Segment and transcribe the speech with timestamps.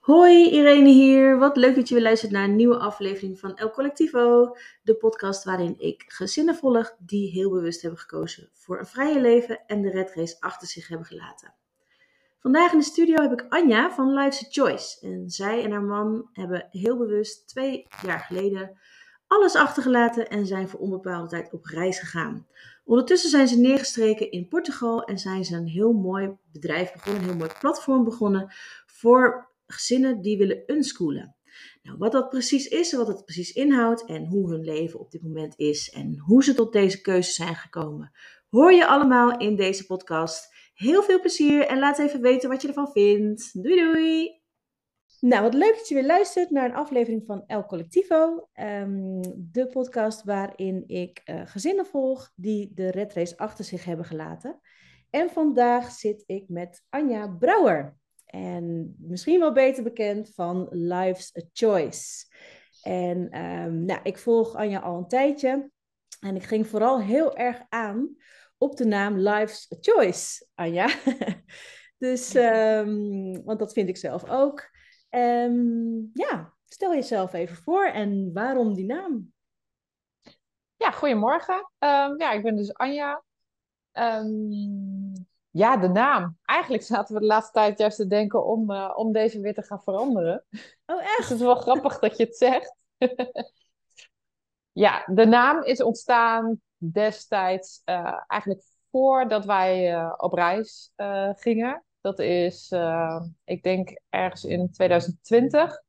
[0.00, 1.38] Hoi, Irene hier.
[1.38, 5.44] Wat leuk dat je weer luistert naar een nieuwe aflevering van El Collectivo, de podcast
[5.44, 9.90] waarin ik gezinnen volg die heel bewust hebben gekozen voor een vrije leven en de
[9.90, 11.54] red race achter zich hebben gelaten.
[12.38, 15.06] Vandaag in de studio heb ik Anja van Life's a Choice.
[15.06, 18.78] En zij en haar man hebben heel bewust twee jaar geleden
[19.26, 22.46] alles achtergelaten en zijn voor onbepaalde tijd op reis gegaan.
[22.84, 27.28] Ondertussen zijn ze neergestreken in Portugal en zijn ze een heel mooi bedrijf begonnen, een
[27.28, 28.52] heel mooi platform begonnen
[28.86, 31.36] voor gezinnen die willen unschoolen.
[31.82, 35.22] Nou, wat dat precies is, wat het precies inhoudt en hoe hun leven op dit
[35.22, 38.10] moment is en hoe ze tot deze keuze zijn gekomen,
[38.48, 40.54] hoor je allemaal in deze podcast.
[40.74, 43.62] Heel veel plezier en laat even weten wat je ervan vindt.
[43.62, 44.40] Doei doei!
[45.20, 48.48] Nou, wat leuk dat je weer luistert naar een aflevering van El Collectivo.
[48.60, 54.04] Um, de podcast waarin ik uh, gezinnen volg die de red race achter zich hebben
[54.04, 54.60] gelaten.
[55.10, 57.99] En vandaag zit ik met Anja Brouwer.
[58.30, 62.26] En misschien wel beter bekend van Life's a Choice.
[62.82, 65.70] En um, nou, ik volg Anja al een tijdje.
[66.20, 68.16] En ik ging vooral heel erg aan
[68.58, 70.88] op de naam Life's a Choice, Anja.
[71.98, 74.70] dus, um, want dat vind ik zelf ook.
[75.10, 79.32] Um, ja, stel jezelf even voor en waarom die naam?
[80.76, 81.70] Ja, goedemorgen.
[82.16, 83.24] ja, ik ben dus Anja.
[85.52, 86.38] Ja, de naam.
[86.44, 89.62] Eigenlijk zaten we de laatste tijd juist te denken om, uh, om deze weer te
[89.62, 90.44] gaan veranderen.
[90.86, 91.16] Oh, echt?
[91.16, 92.74] Dus het is wel grappig dat je het zegt.
[94.72, 100.92] ja, de naam is ontstaan destijds uh, eigenlijk voordat wij uh, op reis
[101.32, 101.84] gingen.
[102.00, 102.74] Dat is,
[103.44, 105.82] ik denk, ergens in 2020.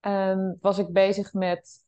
[0.00, 1.84] En was ik bezig met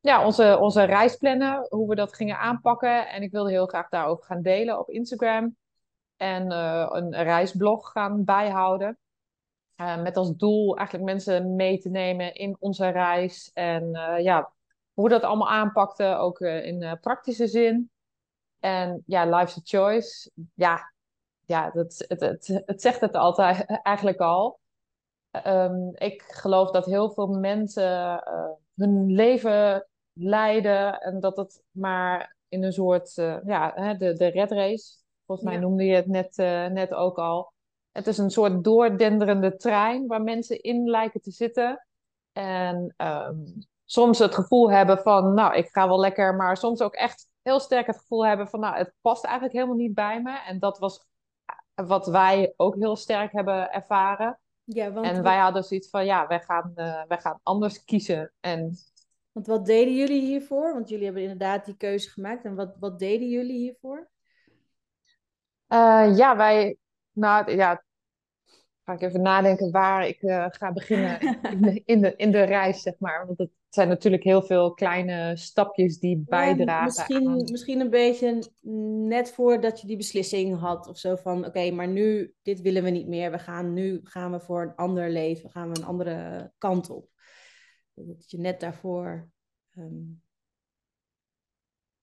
[0.00, 3.08] ja, onze, onze reisplannen, hoe we dat gingen aanpakken.
[3.08, 5.56] En ik wilde heel graag daarover gaan delen op Instagram
[6.16, 8.98] en uh, een reisblog gaan bijhouden.
[9.76, 13.50] Uh, met als doel eigenlijk mensen mee te nemen in onze reis.
[13.54, 14.52] En uh, ja,
[14.92, 17.90] hoe dat allemaal aanpakte, ook in praktische zin.
[18.60, 20.30] En ja, life's a choice.
[20.54, 20.92] Ja,
[21.44, 24.60] ja dat, het, het, het zegt het altijd eigenlijk al.
[25.46, 28.22] Um, ik geloof dat heel veel mensen
[28.74, 33.14] hun leven leiden en dat het maar in een soort,
[33.44, 37.52] ja, de, de red race, Volgens mij noemde je het net, uh, net ook al.
[37.92, 41.86] Het is een soort doordenderende trein waar mensen in lijken te zitten.
[42.32, 43.54] En um,
[43.84, 47.60] soms het gevoel hebben van, nou, ik ga wel lekker, maar soms ook echt heel
[47.60, 50.38] sterk het gevoel hebben van, nou, het past eigenlijk helemaal niet bij me.
[50.46, 51.04] En dat was
[51.74, 54.38] wat wij ook heel sterk hebben ervaren.
[54.64, 58.32] Ja, want en wij hadden zoiets van, ja, wij gaan, uh, wij gaan anders kiezen.
[58.40, 58.76] En...
[59.32, 60.72] Want wat deden jullie hiervoor?
[60.72, 62.44] Want jullie hebben inderdaad die keuze gemaakt.
[62.44, 64.08] En wat, wat deden jullie hiervoor?
[65.68, 66.76] Uh, ja, wij,
[67.12, 67.84] nou ja,
[68.86, 71.20] ga ik even nadenken waar ik uh, ga beginnen
[71.52, 73.26] in de, in, de, in de reis, zeg maar.
[73.26, 76.84] Want het zijn natuurlijk heel veel kleine stapjes die bijdragen.
[76.84, 77.50] misschien, aan...
[77.50, 78.42] misschien een beetje
[79.08, 82.90] net voordat je die beslissing had of zo van, oké, maar nu, dit willen we
[82.90, 83.30] niet meer.
[83.30, 87.08] We gaan nu, gaan we voor een ander leven, gaan we een andere kant op.
[87.94, 89.28] Dat je net daarvoor...
[89.76, 90.24] Um...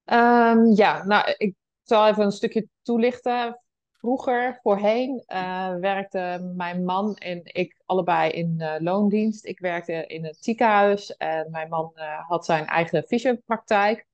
[0.06, 3.62] Um, ja, nou, ik ik zal even een stukje toelichten.
[3.92, 9.46] Vroeger, voorheen, uh, werkte mijn man en ik allebei in uh, loondienst.
[9.46, 14.06] Ik werkte in het ziekenhuis en mijn man uh, had zijn eigen fysiopraktijk.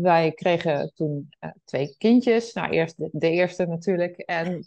[0.00, 1.28] wij kregen toen
[1.64, 2.52] twee kindjes.
[2.52, 4.16] Nou, eerst de, de, eerste natuurlijk.
[4.16, 4.64] En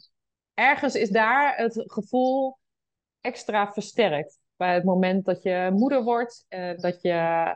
[0.54, 2.58] ergens is daar het gevoel
[3.22, 4.40] extra versterkt.
[4.56, 6.46] Bij het moment dat je moeder wordt,
[6.78, 7.56] dat je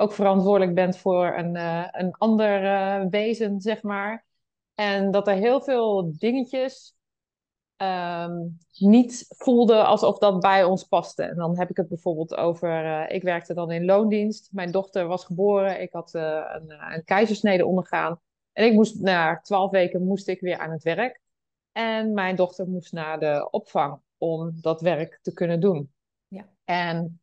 [0.00, 4.24] ook verantwoordelijk bent voor een, uh, een ander uh, wezen, zeg maar.
[4.74, 6.96] En dat er heel veel dingetjes
[7.76, 11.22] um, niet voelden alsof dat bij ons paste.
[11.22, 14.48] En dan heb ik het bijvoorbeeld over, uh, ik werkte dan in loondienst.
[14.52, 18.20] Mijn dochter was geboren, ik had een, een keizersnede ondergaan.
[18.52, 21.20] En ik moest, na twaalf weken moest ik weer aan het werk.
[21.72, 25.92] En mijn dochter moest naar de opvang om dat werk te kunnen doen.
[26.28, 26.48] Ja.
[26.64, 27.20] En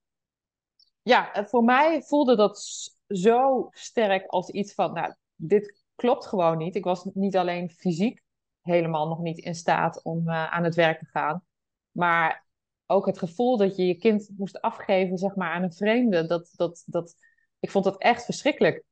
[1.05, 2.59] ja, voor mij voelde dat
[3.07, 6.75] zo sterk als iets van, nou, dit klopt gewoon niet.
[6.75, 8.21] Ik was niet alleen fysiek
[8.61, 11.43] helemaal nog niet in staat om uh, aan het werk te gaan,
[11.91, 12.45] maar
[12.85, 16.25] ook het gevoel dat je je kind moest afgeven, zeg maar, aan een vreemde.
[16.25, 17.15] Dat, dat, dat,
[17.59, 18.83] ik vond dat echt verschrikkelijk.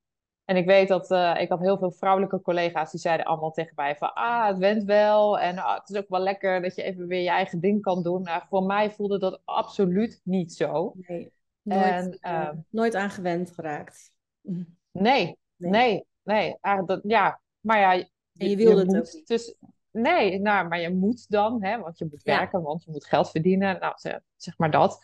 [0.45, 3.73] En ik weet dat uh, ik had heel veel vrouwelijke collega's die zeiden allemaal tegen
[3.75, 6.83] mij van ah, het went wel en ah, het is ook wel lekker dat je
[6.83, 8.21] even weer je eigen ding kan doen.
[8.21, 10.93] Nou, voor mij voelde dat absoluut niet zo.
[10.95, 11.31] Nee.
[11.63, 14.11] Nooit, en, uh, nooit aan gewend geraakt.
[14.91, 16.05] Nee, nee, nee.
[16.23, 16.85] nee.
[16.85, 18.07] dat, ja, maar ja.
[18.37, 19.27] En je wilde het ook niet.
[19.27, 19.55] Dus,
[19.91, 22.37] nee, nou, maar je moet dan, hè, want je moet Ja.
[22.37, 23.79] werken, want je moet geld verdienen.
[23.79, 25.03] Nou, zeg, zeg maar dat.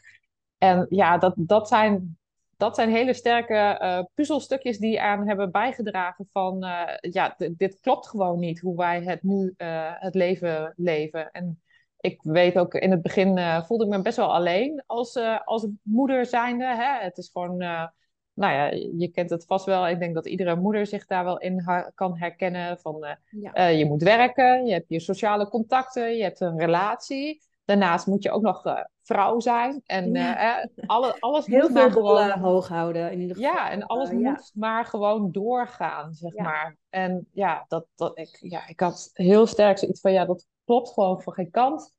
[0.57, 2.17] En ja, dat, dat zijn,
[2.57, 8.07] dat zijn hele sterke eh, puzzelstukjes die aan hebben bijgedragen van, eh, ja, dit klopt
[8.07, 9.53] gewoon niet hoe wij het nu,
[9.99, 11.31] het leven leven.
[11.31, 11.61] En
[11.99, 15.39] ik weet ook, in het begin eh, voelde ik me best wel alleen als, eh,
[15.45, 16.65] als moeder zijnde.
[16.65, 17.03] Hè?
[17.03, 17.87] Het is gewoon, eh,
[18.33, 18.65] nou ja,
[18.97, 19.87] je kent het vast wel.
[19.87, 23.17] Ik denk dat iedere moeder zich daar wel in ha- kan herkennen van...
[23.29, 23.65] Ja.
[23.67, 27.41] je moet werken, je hebt je sociale contacten, je hebt een relatie.
[27.65, 28.63] Daarnaast moet je ook nog
[29.03, 29.81] vrouw zijn.
[29.85, 30.67] En Ja.
[30.85, 32.31] alle, alles Heel moet veel gewoon...
[32.31, 33.51] hoog houden in ieder geval.
[33.53, 34.15] Ja, en alles ja.
[34.15, 36.77] moet maar gewoon doorgaan, zeg maar.
[36.89, 40.93] En ja, dat, dat, ik, ja, ik had heel sterk zoiets van, ja, dat klopt
[40.93, 41.93] gewoon voor geen kant.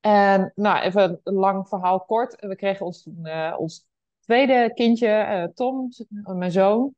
[0.00, 2.40] En nou, even een lang verhaal kort.
[2.40, 3.86] We kregen ons, eh, ons
[4.20, 5.88] tweede kindje, eh, Tom,
[6.22, 6.94] mijn zoon.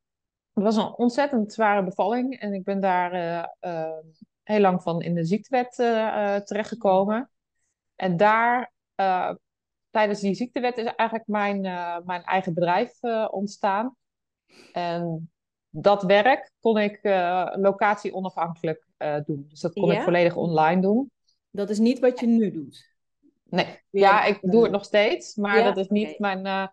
[0.53, 2.41] Het was een ontzettend zware bevalling.
[2.41, 3.99] En ik ben daar eh, eh,
[4.43, 7.31] heel lang van in de ziektewet eh, eh, terechtgekomen.
[7.97, 9.35] En daar, eh,
[9.91, 13.97] tijdens die ziektewet, is eigenlijk mijn, eh, mijn eigen bedrijf eh, ontstaan.
[14.73, 15.33] En
[15.76, 19.47] dat werk kon ik eh, locatie onafhankelijk eh, doen.
[19.49, 21.11] Dus dat kon ik volledig online doen.
[21.50, 22.93] Dat is niet wat je nu doet.
[23.44, 25.65] Nee, ja, ik doe het nog steeds, maar ja?
[25.65, 26.67] dat is niet mijn, eh,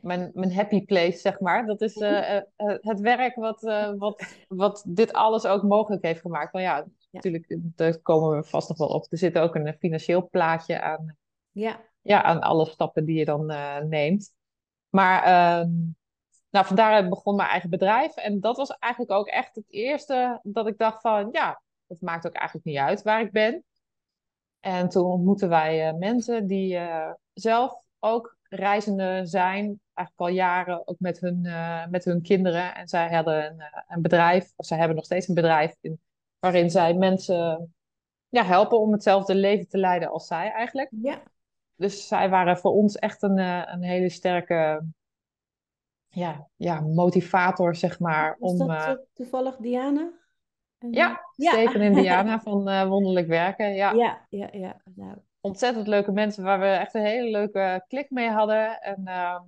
[0.00, 1.66] mijn, mijn happy place, zeg maar.
[1.66, 3.60] Dat is eh, het werk wat,
[3.96, 6.52] wat, wat dit alles ook mogelijk heeft gemaakt.
[6.52, 9.06] Maar ja, natuurlijk, daar komen we vast nog wel op.
[9.10, 11.16] Er zit ook een financieel plaatje aan,
[11.50, 11.80] Ja.
[12.02, 13.46] ja, aan alle stappen die je dan
[13.88, 14.34] neemt.
[14.88, 15.70] Maar ehm,
[16.54, 18.14] nou, vandaar begon mijn eigen bedrijf.
[18.16, 22.26] En dat was eigenlijk ook echt het eerste dat ik dacht van, ja, het maakt
[22.26, 23.64] ook eigenlijk niet uit waar ik ben.
[24.60, 30.88] En toen ontmoetten wij eh, mensen die eh, zelf ook reizende zijn, eigenlijk al jaren,
[30.88, 32.74] ook met hun, eh, met hun kinderen.
[32.74, 36.00] En zij hadden een, een bedrijf, of zij hebben nog steeds een bedrijf, in,
[36.38, 37.74] waarin zij mensen
[38.28, 40.90] ja, helpen om hetzelfde leven te leiden als zij eigenlijk.
[41.02, 41.22] Ja.
[41.76, 44.84] Dus zij waren voor ons echt een, een hele sterke
[46.14, 48.36] ja, ja, motivator, zeg maar.
[48.38, 50.12] Was om, dat eh, eh, toevallig Diana?
[50.90, 51.50] Ja, Ja.
[51.52, 53.74] Steven en Diana van eh, Wonderlijk Werken.
[53.74, 54.80] Ja, Ja, ja, ja.
[54.94, 58.80] Nou, ontzettend leuke mensen waar we echt een hele leuke klik mee hadden.
[58.80, 59.40] En eh,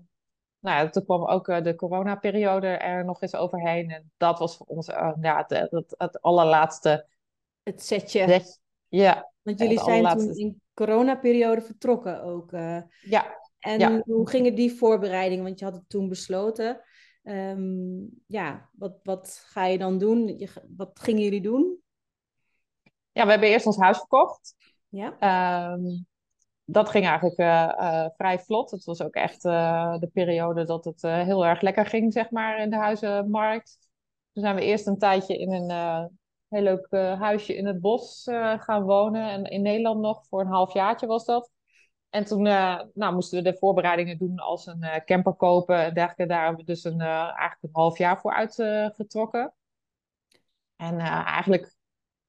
[0.61, 3.91] nou ja, toen kwam ook eh, de coronaperiode er nog eens overheen.
[3.91, 7.07] En dat was voor ons eh, ja, het, het, het allerlaatste.
[7.63, 8.29] het setje.
[8.29, 12.53] zet- Ja, Want jullie zijn toen in coronaperiode vertrokken ook.
[12.53, 12.79] eh.
[13.01, 14.03] ja, En Ja.
[14.05, 15.45] hoe gingen die voorbereidingen?
[15.45, 16.81] Want je had het toen besloten.
[17.23, 20.39] Ehm, ja, wat, wat ga je dan doen?
[20.39, 21.85] Je, wat gingen jullie doen?
[23.13, 24.55] ja, we hebben eerst ons huis verkocht.
[24.89, 26.03] Ja, Ehm,
[26.65, 28.71] dat ging eigenlijk eh, eh, vrij vlot.
[28.71, 32.59] Het was ook echt eh, de periode dat het heel erg lekker ging, zeg maar,
[32.59, 33.79] in de huizenmarkt.
[34.33, 35.71] Toen zijn we eerst een tijdje in een
[36.49, 36.87] heel leuk
[37.19, 38.23] huisje in het bos
[38.59, 39.31] gaan wonen.
[39.31, 41.51] En in Nederland nog, voor een halfjaartje was dat.
[42.17, 45.95] En toen eh, nou, moesten we de voorbereidingen doen als een eh, camper kopen en
[45.95, 46.27] dergelijke.
[46.27, 49.55] Daar hebben we dus een, eh, eigenlijk een half jaar voor uitgetrokken.
[50.77, 51.75] en eigenlijk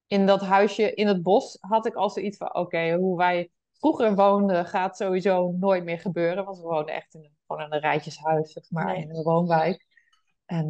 [0.07, 4.16] in dat huisje in het bos had ik al zoiets van: oké, hoe wij vroeger
[4.16, 6.45] woonden gaat sowieso nooit meer gebeuren.
[6.45, 9.01] Want we woonden echt in een, gewoon in een rijtjeshuis, zeg maar, Nee.
[9.01, 9.86] in een woonwijk.
[10.45, 10.68] En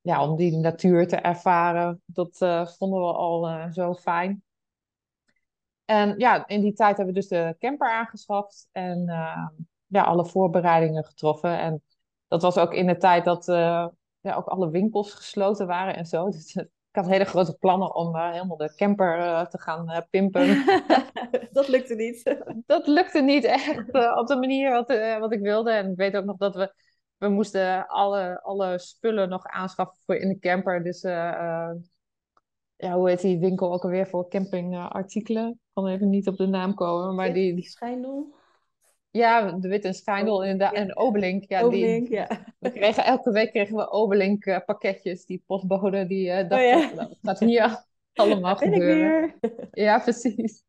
[0.00, 2.36] ja, om die natuur te ervaren, dat
[2.78, 4.42] vonden we al zo fijn.
[5.86, 9.48] En ja, in die tijd hebben we dus de camper aangeschaft en eh,
[9.86, 11.58] ja, alle voorbereidingen getroffen.
[11.58, 11.82] En
[12.28, 13.86] dat was ook in de tijd dat eh,
[14.20, 16.24] ja, ook alle winkels gesloten waren en zo.
[16.30, 20.64] Dus eh, ik had hele grote plannen om eh, helemaal de camper te gaan pimpen.
[21.52, 22.36] dat lukte niet.
[22.66, 23.78] dat lukte niet echt
[24.18, 25.70] op de manier wat, wat ik wilde.
[25.70, 26.74] En ik weet ook nog dat we,
[27.16, 30.82] we moesten alle, alle spullen nog aanschaffen voor in de camper.
[30.82, 31.02] Dus
[32.76, 35.48] ja, hoe heet die winkel ook alweer voor campingartikelen?
[35.50, 38.34] Ik kan even niet op de naam komen, maar die, die- Schijndel?
[39.10, 40.78] ja, de Wit en Schijndel inderdaad, Ja.
[40.80, 41.44] en Obelink.
[41.48, 42.28] Ja, Oberlink, die, ja.
[42.58, 46.68] we kregen, elke week kregen we Obelink eh, pakketjes, die postbode, die eh dacht Oh
[46.68, 46.86] ja.
[46.88, 49.34] van, nou, wat gaat hier allemaal Ben ik weer?
[49.72, 50.64] Ja, precies.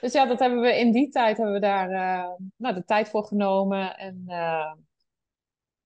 [0.00, 3.08] Dus ja, dat hebben we in die tijd hebben we daar eh, nou, de tijd
[3.08, 3.96] voor genomen.
[3.96, 4.24] En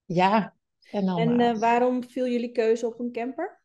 [0.05, 0.55] ja,
[0.91, 1.41] en dan.
[1.41, 3.58] En waarom viel jullie keuze op een camper?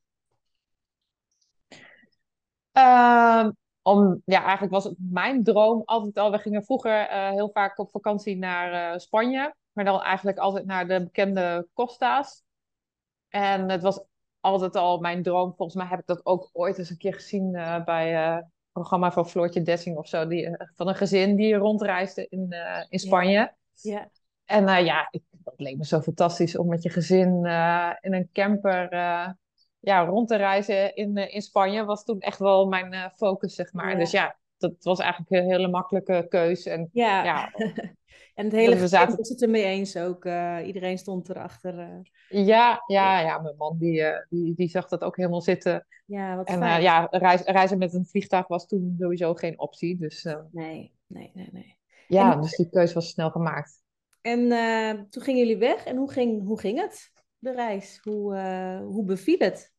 [2.74, 3.52] Ehm,
[3.84, 6.32] om, ja, eigenlijk was het mijn droom altijd al.
[6.32, 10.66] We gingen vroeger eh, heel vaak op vakantie naar eh, Spanje, maar dan eigenlijk altijd
[10.66, 12.44] naar de bekende Costa's.
[13.30, 14.04] En het was
[14.40, 15.54] altijd al mijn droom.
[15.56, 19.12] Volgens mij heb ik dat ook ooit eens een keer gezien eh, bij een programma
[19.12, 22.56] van Floortje Dessing of zo, die, van een gezin die rondreisde in,
[22.90, 23.54] in Spanje.
[23.82, 24.10] Ja.
[24.46, 27.46] En eh, ja, ik, dat leek me zo fantastisch om met je gezin
[28.02, 28.90] in een camper
[29.86, 33.92] ja, rond te reizen in, in Spanje was toen echt wel mijn focus, zeg maar.
[33.92, 33.98] Ja.
[33.98, 36.66] Dus ja, dat was eigenlijk een hele makkelijke keus.
[36.66, 37.24] En Ja.
[37.24, 37.52] ja,
[38.36, 40.26] en het hele we gezin zaten- was het ermee eens ook.
[40.26, 41.80] eh, iedereen stond erachter.
[41.80, 42.46] eh.
[42.46, 45.88] ja, ja, ja, mijn man die, eh, die, die zag dat ook helemaal zitten.
[46.06, 46.78] ja, wat En fijn.
[46.78, 49.98] eh, ja, reis, reizen met een vliegtuig was toen sowieso geen optie.
[49.98, 51.78] Dus eh, Nee, nee, nee, nee.
[52.08, 53.82] ja, En- dus die keuze was snel gemaakt.
[54.22, 55.86] En eh, toen gingen jullie weg.
[55.86, 58.00] En hoe ging, hoe ging het, de reis?
[58.04, 59.73] Hoe, eh, hoe beviel het?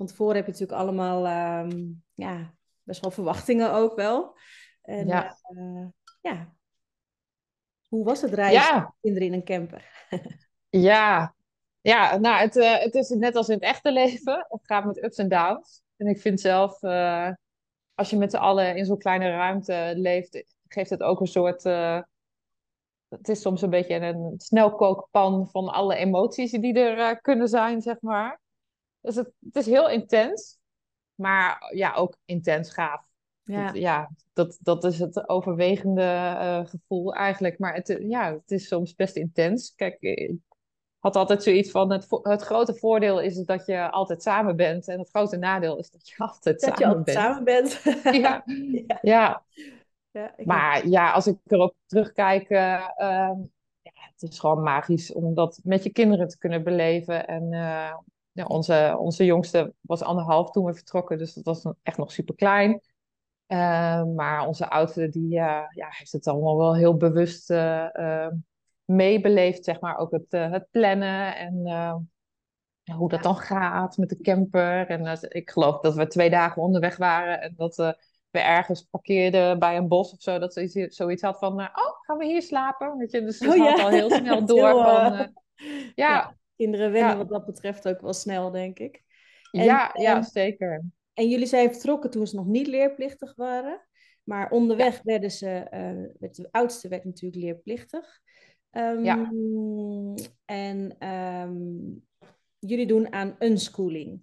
[0.00, 4.36] Van tevoren heb je natuurlijk allemaal ehm, ja, best wel verwachtingen ook wel.
[4.82, 5.36] En, Ja.
[5.42, 5.86] eh,
[6.20, 6.54] ja.
[7.88, 10.06] Hoe was het reizen Ja, met kinderen in een camper?
[10.70, 11.34] Ja,
[11.80, 14.46] ja nou, het, eh, het is net als in het echte leven.
[14.48, 15.82] Het gaat met ups en downs.
[15.96, 17.30] En ik vind zelf, eh,
[17.94, 21.62] als je met z'n allen in zo'n kleine ruimte leeft, geeft het ook een soort.
[23.08, 28.00] het is soms een beetje een snelkookpan van alle emoties die er kunnen zijn, zeg
[28.00, 28.39] maar.
[29.00, 30.58] Dus het, het is heel intens,
[31.14, 33.08] maar ja, ook intens gaaf.
[33.44, 37.58] Ja, Dat, ja, dat, dat is het overwegende eh, gevoel eigenlijk.
[37.58, 39.74] Maar het, ja, het is soms best intens.
[39.74, 40.36] Kijk, ik
[40.98, 44.88] had altijd zoiets van: het, het grote voordeel is dat je altijd samen bent.
[44.88, 47.18] En het grote nadeel is dat je altijd dat je samen altijd bent.
[47.18, 47.82] samen bent.
[48.22, 48.44] Ja,
[49.02, 49.44] Ja.
[50.10, 53.38] ja, maar ja, als ik erop terugkijk, eh, ehm,
[53.82, 57.26] ja, het is gewoon magisch om dat met je kinderen te kunnen beleven.
[57.26, 57.96] En eh,
[58.32, 62.34] ja, onze, onze jongste was anderhalf toen we vertrokken, dus dat was echt nog super
[62.34, 62.80] klein.
[64.14, 68.26] maar onze oudste, die eh, ja, heeft het allemaal wel heel bewust eh,
[68.84, 69.98] meebeleefd, zeg maar.
[69.98, 71.62] Ook het, eh, het plannen en
[72.94, 74.86] hoe dat dan gaat met de camper.
[74.86, 77.76] En ik geloof dat we twee dagen onderweg waren en dat
[78.30, 80.38] we ergens parkeerden bij een bos of zo.
[80.38, 82.96] Dat ze iets- zoiets had van, oh, gaan we hier slapen?
[82.96, 83.84] Weet je, dus ze Oh had ja.
[83.84, 85.34] al heel snel door heel, van,
[85.94, 87.16] ja, Kinderen wennen Ja.
[87.16, 89.02] wat dat betreft ook wel snel, denk ik.
[89.50, 90.84] En, ja, ja, zeker.
[91.14, 93.86] En jullie zijn vertrokken toen ze nog niet leerplichtig waren.
[94.24, 95.66] Maar onderweg werden ze,
[96.18, 98.20] werd de oudste werd natuurlijk leerplichtig.
[98.70, 99.30] Ehm, Ja.
[100.44, 101.54] En ehm,
[102.58, 104.20] jullie doen aan unschooling,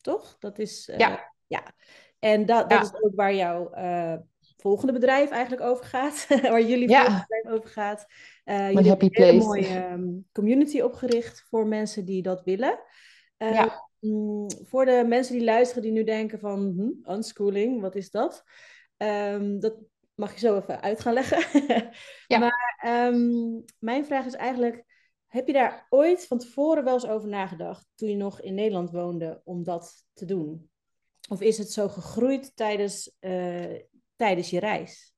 [0.00, 0.36] toch?
[0.38, 1.32] Dat is, eh, Ja.
[1.46, 1.62] ja.
[2.18, 2.84] En dat, dat Ja.
[2.84, 4.16] is ook waar jouw eh,
[4.56, 6.26] volgende bedrijf eigenlijk over gaat.
[6.52, 7.00] waar jullie Ja.
[7.04, 8.06] volgende bedrijf over gaat.
[8.48, 12.80] Eh, jullie happy een mooie ehm, community opgericht voor mensen die dat willen.
[13.36, 13.86] Eh, Ja.
[14.00, 18.44] Mm, voor de mensen die luisteren die nu denken van hm, unschooling, wat is dat?
[18.96, 19.74] Ehm, dat
[20.14, 21.38] mag je zo even uit gaan leggen.
[22.26, 22.38] Ja.
[22.38, 24.84] Maar ehm, mijn vraag is eigenlijk,
[25.26, 28.90] heb je daar ooit van tevoren wel eens over nagedacht, toen je nog in Nederland
[28.90, 30.70] woonde, om dat te doen?
[31.28, 33.74] Of is het zo gegroeid tijdens, eh,
[34.16, 35.14] tijdens je reis?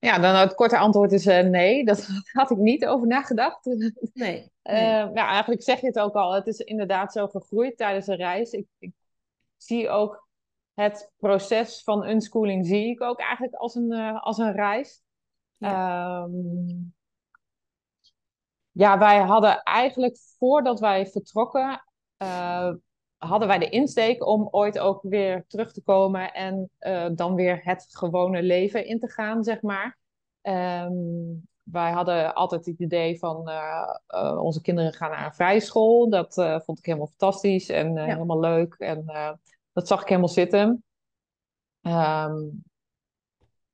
[0.00, 3.64] Ja, dan het korte antwoord is eh, nee, dat had ik niet over nagedacht.
[4.12, 4.48] Nee.
[4.62, 5.14] Eh, nee.
[5.14, 6.32] ja, eigenlijk zeg je het ook al.
[6.32, 8.50] Het is inderdaad zo gegroeid tijdens een reis.
[8.50, 8.92] Ik, ik
[9.56, 10.28] zie ook
[10.74, 15.02] het proces van unschooling zie ik ook eigenlijk als een, eh, als een reis.
[15.58, 16.30] Ehm,
[18.70, 21.84] ja, wij hadden eigenlijk voordat wij vertrokken,
[23.26, 27.60] hadden wij de insteek om ooit ook weer terug te komen en eh, dan weer
[27.62, 29.98] het gewone leven in te gaan, zeg maar.
[30.40, 30.92] Ehm,
[31.62, 36.10] wij hadden altijd het idee van eh, eh, onze kinderen gaan naar een vrije school.
[36.10, 36.34] Dat
[36.64, 38.04] vond ik helemaal fantastisch en Ja.
[38.04, 38.74] helemaal leuk.
[38.74, 39.04] En
[39.72, 40.84] dat zag ik helemaal zitten.
[41.80, 42.38] Ehm,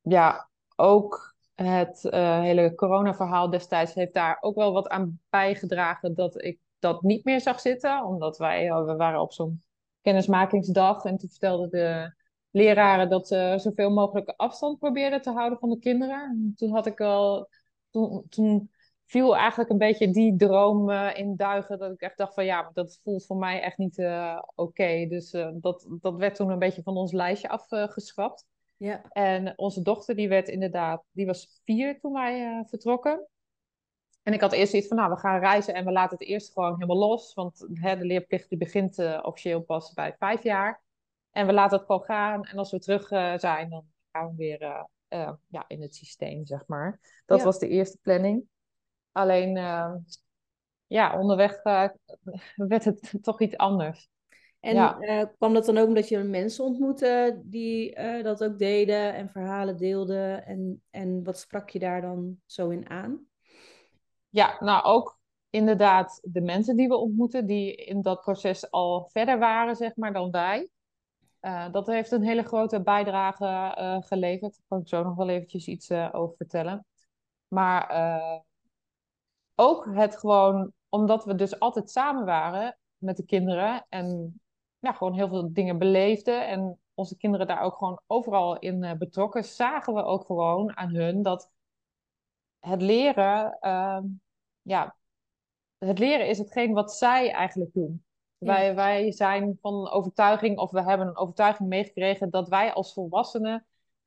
[0.01, 6.59] ja, ook het hele corona-verhaal destijds heeft daar ook wel wat aan bijgedragen dat ik
[6.79, 8.05] dat niet meer zag zitten.
[8.05, 9.63] Omdat wij, eh, we waren op zo'n
[10.01, 12.15] kennismakingsdag en toen vertelden de
[12.51, 16.21] leraren dat ze zoveel mogelijk afstand probeerden te houden van de kinderen.
[16.21, 17.49] En toen had ik al,
[17.91, 18.71] toen, toen
[19.07, 22.63] viel eigenlijk een beetje die droom eh, in duigen dat ik echt dacht van ja,
[22.63, 25.07] maar dat voelt voor mij echt niet eh, oké.
[25.09, 28.45] Dus dat, dat werd toen een beetje van ons lijstje afgeschrapt.
[28.77, 29.03] Ja.
[29.09, 33.27] En onze dochter, die werd inderdaad, die was vier toen wij vertrokken.
[34.27, 36.53] En ik had eerst zoiets van, nou, we gaan reizen en we laten het eerst
[36.53, 37.35] gewoon helemaal los.
[37.35, 40.83] Want hè, de leerplicht die begint eh, officieel pas bij vijf jaar.
[41.31, 42.45] En we laten het gewoon gaan.
[42.45, 44.63] En als we terug eh, zijn, dan gaan we weer
[45.09, 47.01] eh, ja, in het systeem, zeg maar.
[47.27, 47.45] Dat Ja.
[47.45, 48.45] was de eerste planning.
[49.13, 49.57] Alleen,
[50.87, 51.63] ja, onderweg
[52.57, 54.09] werd het toch iets anders.
[54.61, 55.25] En Ja.
[55.39, 60.47] kwam dat dan ook omdat je mensen ontmoette die dat ook deden en verhalen deelden?
[60.47, 63.27] En, en wat sprak je daar dan zo in aan?
[64.37, 65.19] Ja, nou ook
[65.51, 70.13] inderdaad de mensen die we ontmoeten, die in dat proces al verder waren, zeg maar,
[70.13, 70.69] dan wij.
[71.41, 74.53] Eh, dat heeft een hele grote bijdrage eh, geleverd.
[74.57, 76.87] Daar kan ik zo nog wel eventjes iets eh, over vertellen.
[77.49, 78.45] Maar
[79.55, 83.87] ook het gewoon, omdat we dus altijd samen waren, met de kinderen.
[83.89, 84.41] En
[84.79, 86.49] ja, gewoon heel veel dingen beleefden.
[86.49, 89.45] En onze kinderen daar ook gewoon overal in betrokken.
[89.45, 91.51] Zagen we ook gewoon aan hun dat
[92.67, 93.99] het leren, uh,
[94.67, 94.97] ja,
[95.79, 98.05] het leren is hetgeen wat zij eigenlijk doen.
[98.39, 103.67] Wij, wij zijn van overtuiging, of we hebben een overtuiging meegekregen dat wij als volwassenen,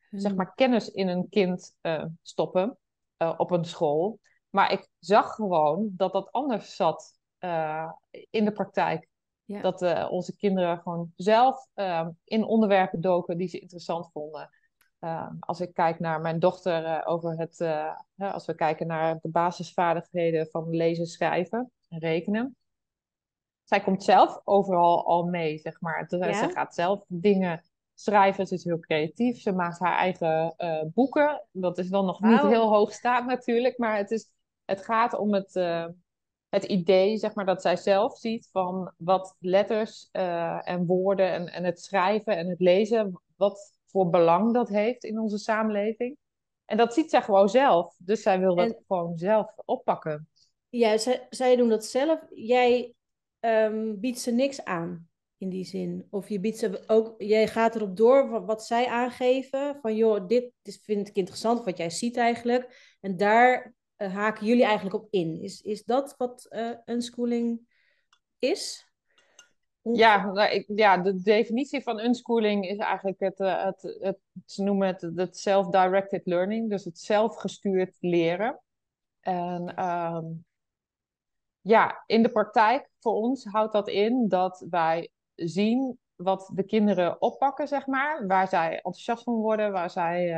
[0.10, 2.78] zeg maar, kennis in een kind uh, stoppen
[3.18, 4.20] uh, op een school.
[4.50, 7.92] Maar ik zag gewoon dat dat anders zat uh,
[8.30, 9.08] in de praktijk.
[9.46, 9.62] Ja.
[9.62, 11.68] Dat onze kinderen gewoon zelf
[12.24, 14.50] in onderwerpen doken die ze interessant vonden.
[15.40, 17.62] Als ik kijk naar mijn dochter over het,
[18.18, 22.56] als we kijken naar de basisvaardigheden van lezen, schrijven en rekenen.
[23.64, 26.06] Zij komt zelf overal al mee, zeg maar.
[26.08, 26.34] Ja?
[26.34, 27.64] Ze gaat zelf dingen
[27.94, 29.42] schrijven, ze is heel creatief.
[29.42, 30.56] Ze maakt haar eigen
[30.94, 31.44] boeken.
[31.52, 32.32] Dat is dan nog wow.
[32.32, 34.32] niet heel hoog staat natuurlijk, maar het is
[34.70, 35.54] het gaat om het,
[36.50, 41.64] het idee, zeg maar, dat zij zelf ziet van wat letters en woorden en, en
[41.64, 46.18] het schrijven en het lezen, wat voor belang dat heeft in onze samenleving.
[46.66, 47.96] En dat ziet zij gewoon zelf.
[47.98, 50.30] Dus zij wil dat gewoon zelf oppakken.
[50.70, 52.20] Ja, zij, zij doen dat zelf.
[52.30, 52.94] Jij
[53.40, 56.08] um, biedt ze niks aan in die zin.
[56.10, 59.78] Of je biedt ze ook, jij gaat erop door wat, zij aangeven.
[59.82, 62.96] Van joh, dit vind ik interessant, wat jij ziet eigenlijk.
[63.02, 65.42] En daar uh, haken jullie eigenlijk op in?
[65.42, 67.62] Is, is dat wat uh, unschooling
[68.40, 68.89] is?
[69.82, 74.64] Ja, nou, ik, ja, de definitie van unschooling is eigenlijk het, uh, het, het, ze
[74.64, 78.60] noemen het het self-directed learning, dus het zelfgestuurd leren.
[79.20, 80.46] En um,
[81.62, 87.22] ja, in de praktijk voor ons houdt dat in dat wij zien wat de kinderen
[87.22, 90.34] oppakken, zeg maar, waar zij enthousiast van worden, waar zij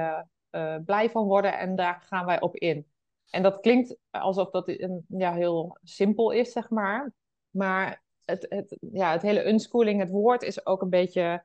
[0.51, 2.85] uh, blij van worden en daar gaan wij op in.
[3.29, 7.13] En dat klinkt alsof dat een, ja, heel simpel is, zeg maar.
[7.49, 8.00] Maar
[8.31, 11.43] het, het, ja, het hele unschooling, het woord is ook een beetje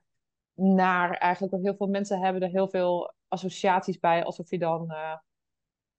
[0.54, 1.52] naar eigenlijk.
[1.52, 5.16] Want heel veel mensen hebben er heel veel associaties bij, alsof je dan uh,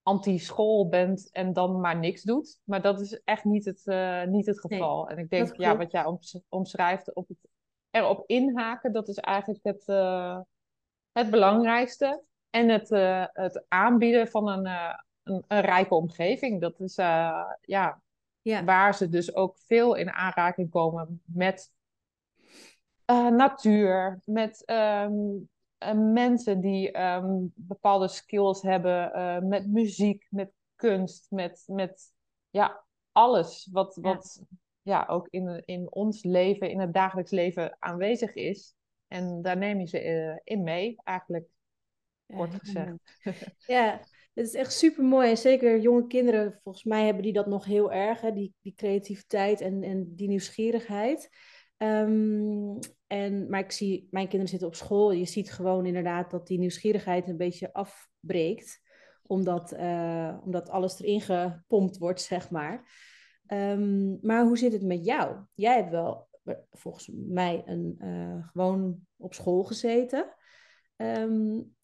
[0.02, 2.60] anti-school bent en dan maar niks doet.
[2.64, 5.04] Maar dat is echt niet het, uh, niet het geval.
[5.04, 7.38] Nee, en ik denk, ja, wat jij omschrijft, op het,
[7.90, 10.40] erop inhaken, dat is eigenlijk het, uh,
[11.12, 12.22] het belangrijkste.
[12.50, 12.88] En het,
[13.32, 14.96] het aanbieden van een
[15.28, 16.60] een, een rijke omgeving.
[16.60, 16.94] Dat is
[17.60, 18.02] ja,
[18.48, 21.72] ja, waar ze dus ook veel in aanraking komen met
[23.10, 25.48] uh, natuur, met um,
[25.84, 32.12] uh, mensen die um, bepaalde skills hebben, met muziek, met kunst, met, met
[32.50, 34.44] ja, alles wat, wat
[34.82, 34.98] ja.
[34.98, 35.06] ja.
[35.06, 38.74] ook in, in ons leven, in het dagelijks leven aanwezig is.
[39.06, 41.48] En daar neem je ze in mee, eigenlijk,
[42.26, 42.90] kort gezegd.
[43.66, 44.00] Ja,
[44.38, 45.30] het is echt super mooi.
[45.30, 48.20] En zeker jonge kinderen, volgens mij hebben die dat nog heel erg.
[48.20, 48.32] Hè?
[48.32, 51.30] Die, die creativiteit en, en die nieuwsgierigheid.
[51.76, 55.12] Um, en, maar ik zie, mijn kinderen zitten op school.
[55.12, 58.80] Je ziet gewoon inderdaad dat die nieuwsgierigheid een beetje afbreekt.
[59.22, 62.90] Omdat, uh, omdat alles erin gepompt wordt, zeg maar.
[63.46, 65.36] Um, maar hoe zit het met jou?
[65.54, 66.28] Jij hebt wel
[66.70, 70.34] volgens mij een, uh, gewoon op school gezeten.
[70.96, 71.76] Um,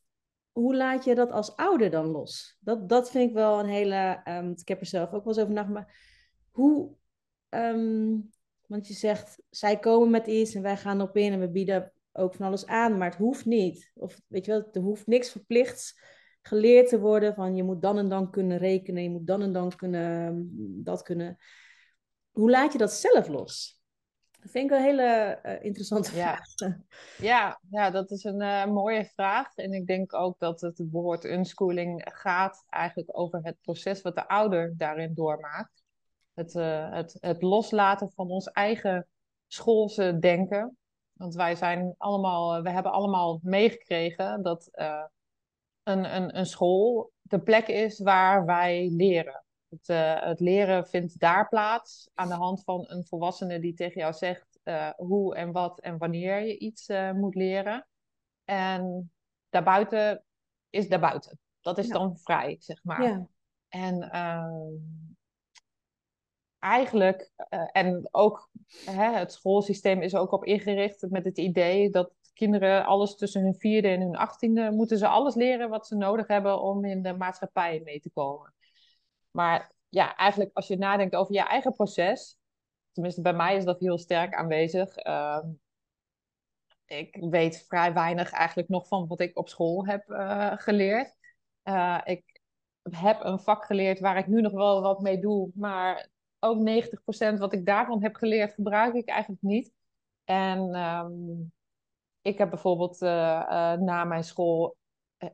[0.54, 2.56] hoe laat je dat als ouder dan los?
[2.60, 4.20] Dat, dat vind ik wel een hele.
[4.28, 5.86] Um, ik heb er zelf ook wel eens over nagedacht.
[5.86, 5.96] Maar
[6.50, 6.94] hoe.
[7.48, 8.30] Um,
[8.66, 11.92] want je zegt, zij komen met iets en wij gaan op in en we bieden
[12.12, 13.90] ook van alles aan, maar het hoeft niet.
[13.94, 16.00] Of weet je wel, er hoeft niks verplichts
[16.42, 19.52] geleerd te worden van je moet dan en dan kunnen rekenen, je moet dan en
[19.52, 20.42] dan kunnen ehm,
[20.84, 21.36] dat kunnen.
[22.30, 23.82] Hoe laat je dat zelf los?
[24.44, 26.44] Dat vind ik een hele uh, interessante vraag.
[27.18, 29.54] Ja, ja, dat is een uh, mooie vraag.
[29.54, 34.28] En ik denk ook dat het woord unschooling gaat eigenlijk over het proces wat de
[34.28, 35.83] ouder daarin doormaakt.
[36.35, 39.09] Het, uh, het, het loslaten van ons eigen
[39.46, 40.76] schoolse denken.
[41.12, 44.68] Want wij zijn allemaal, we hebben allemaal meegekregen dat
[45.83, 49.43] een, een, een school de plek is waar wij leren.
[49.74, 54.00] Het, uh, het, leren vindt daar plaats aan de hand van een volwassene die tegen
[54.00, 57.87] jou zegt uh, hoe en wat en wanneer je iets uh, moet leren.
[58.44, 59.12] En
[59.48, 60.24] daarbuiten
[60.70, 61.38] is daarbuiten.
[61.60, 61.92] Dat is ja.
[61.92, 63.02] dan vrij, zeg maar.
[63.02, 63.26] Ja.
[63.68, 64.72] En ehm,
[66.58, 67.30] eigenlijk,
[67.72, 68.50] en ook
[68.84, 73.54] hè, het schoolsysteem is ook op ingericht met het idee dat kinderen alles tussen hun
[73.54, 77.12] vierde en hun achttiende moeten ze alles leren wat ze nodig hebben om in de
[77.12, 78.53] maatschappij mee te komen.
[79.36, 82.36] Maar ja, eigenlijk als je nadenkt over je eigen proces,
[82.92, 85.06] tenminste bij mij is dat heel sterk aanwezig.
[85.06, 85.38] Uh,
[86.84, 91.16] ik weet vrij weinig eigenlijk nog van wat ik op school heb uh, geleerd.
[91.64, 92.40] Uh, ik
[92.90, 96.68] heb een vak geleerd waar ik nu nog wel wat mee doe, maar ook
[97.36, 99.72] 90% wat ik daarvan heb geleerd, gebruik ik eigenlijk niet.
[100.24, 101.12] En ehm,
[102.20, 104.76] ik heb bijvoorbeeld uh, na mijn school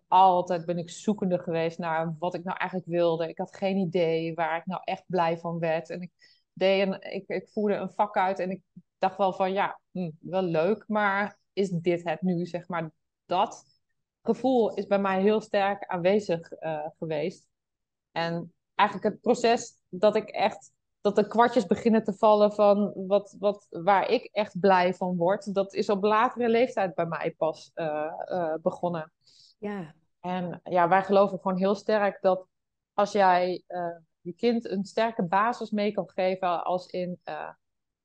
[0.09, 3.29] altijd ben ik zoekende geweest naar wat ik nou eigenlijk wilde.
[3.29, 5.90] Ik had geen idee waar ik nou echt blij van werd.
[5.90, 6.11] En ik
[6.53, 8.62] deed een, ik, ik voerde een vak uit en ik
[8.99, 12.47] dacht wel van ja, hm, wel leuk, maar is dit het nu?
[12.47, 12.90] Zeg maar,
[13.27, 13.64] dat
[14.23, 17.49] gevoel is bij mij heel sterk aanwezig uh, geweest.
[18.12, 23.37] En eigenlijk het proces dat ik echt, dat de kwartjes beginnen te vallen van wat,
[23.38, 27.71] wat, waar ik echt blij van word, dat is op latere leeftijd bij mij pas
[27.75, 29.12] uh, begonnen.
[29.61, 29.94] Ja.
[30.20, 32.46] En ja, wij geloven gewoon heel sterk dat
[32.94, 33.64] als jij
[34.20, 37.20] je kind een sterke basis mee kan geven, als in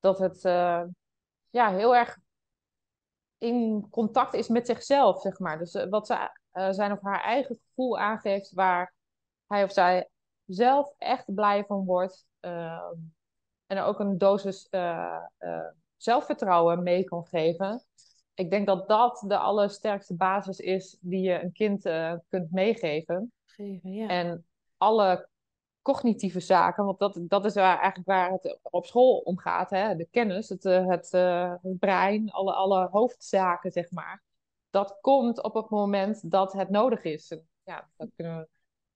[0.00, 0.42] dat het
[1.50, 2.18] ja, heel erg
[3.38, 5.58] in contact is met zichzelf, zeg maar.
[5.58, 6.30] Dus wat ze
[6.70, 8.94] zijn of haar eigen gevoel aangeeft, waar
[9.46, 10.08] hij of zij
[10.46, 12.26] zelf echt blij van wordt.
[12.40, 12.90] Uh,
[13.66, 15.24] en ook een dosis eh,
[15.96, 17.84] zelfvertrouwen mee kan geven.
[18.36, 21.82] Ik denk dat dat de allersterkste basis is die je een kind
[22.28, 23.32] kunt meegeven.
[23.44, 24.08] Geven, ja.
[24.08, 24.46] En
[24.76, 25.28] alle
[25.86, 29.70] cognitieve zaken, want dat, dat is waar, eigenlijk waar het op school om gaat.
[29.70, 29.96] Hè?
[29.96, 34.22] De kennis, het, eh, het, uh, het brein, alle, alle hoofdzaken, zeg maar.
[34.70, 37.30] Dat komt op het moment dat het nodig is.
[37.30, 38.48] En ja, daar, kunnen we,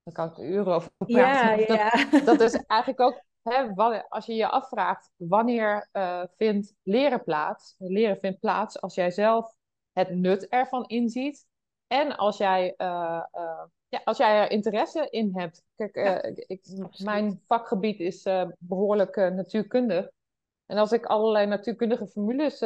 [0.03, 1.75] daar kan ik uren over praten.
[1.75, 2.11] Ja, ja.
[2.11, 7.75] Dat, dat is eigenlijk ook, hè, als je je afvraagt, wanneer uh, vindt leren plaats?
[7.79, 9.55] Leren vindt plaats als jij zelf
[9.93, 11.47] het nut ervan inziet.
[11.87, 12.75] En als jij
[13.89, 15.63] ja, als jij er interesse in hebt.
[15.75, 15.97] Kijk,
[16.47, 16.61] ik,
[17.05, 18.27] mijn vakgebied is
[18.59, 20.11] behoorlijk natuurkundig.
[20.67, 22.63] En als ik allerlei natuurkundige formules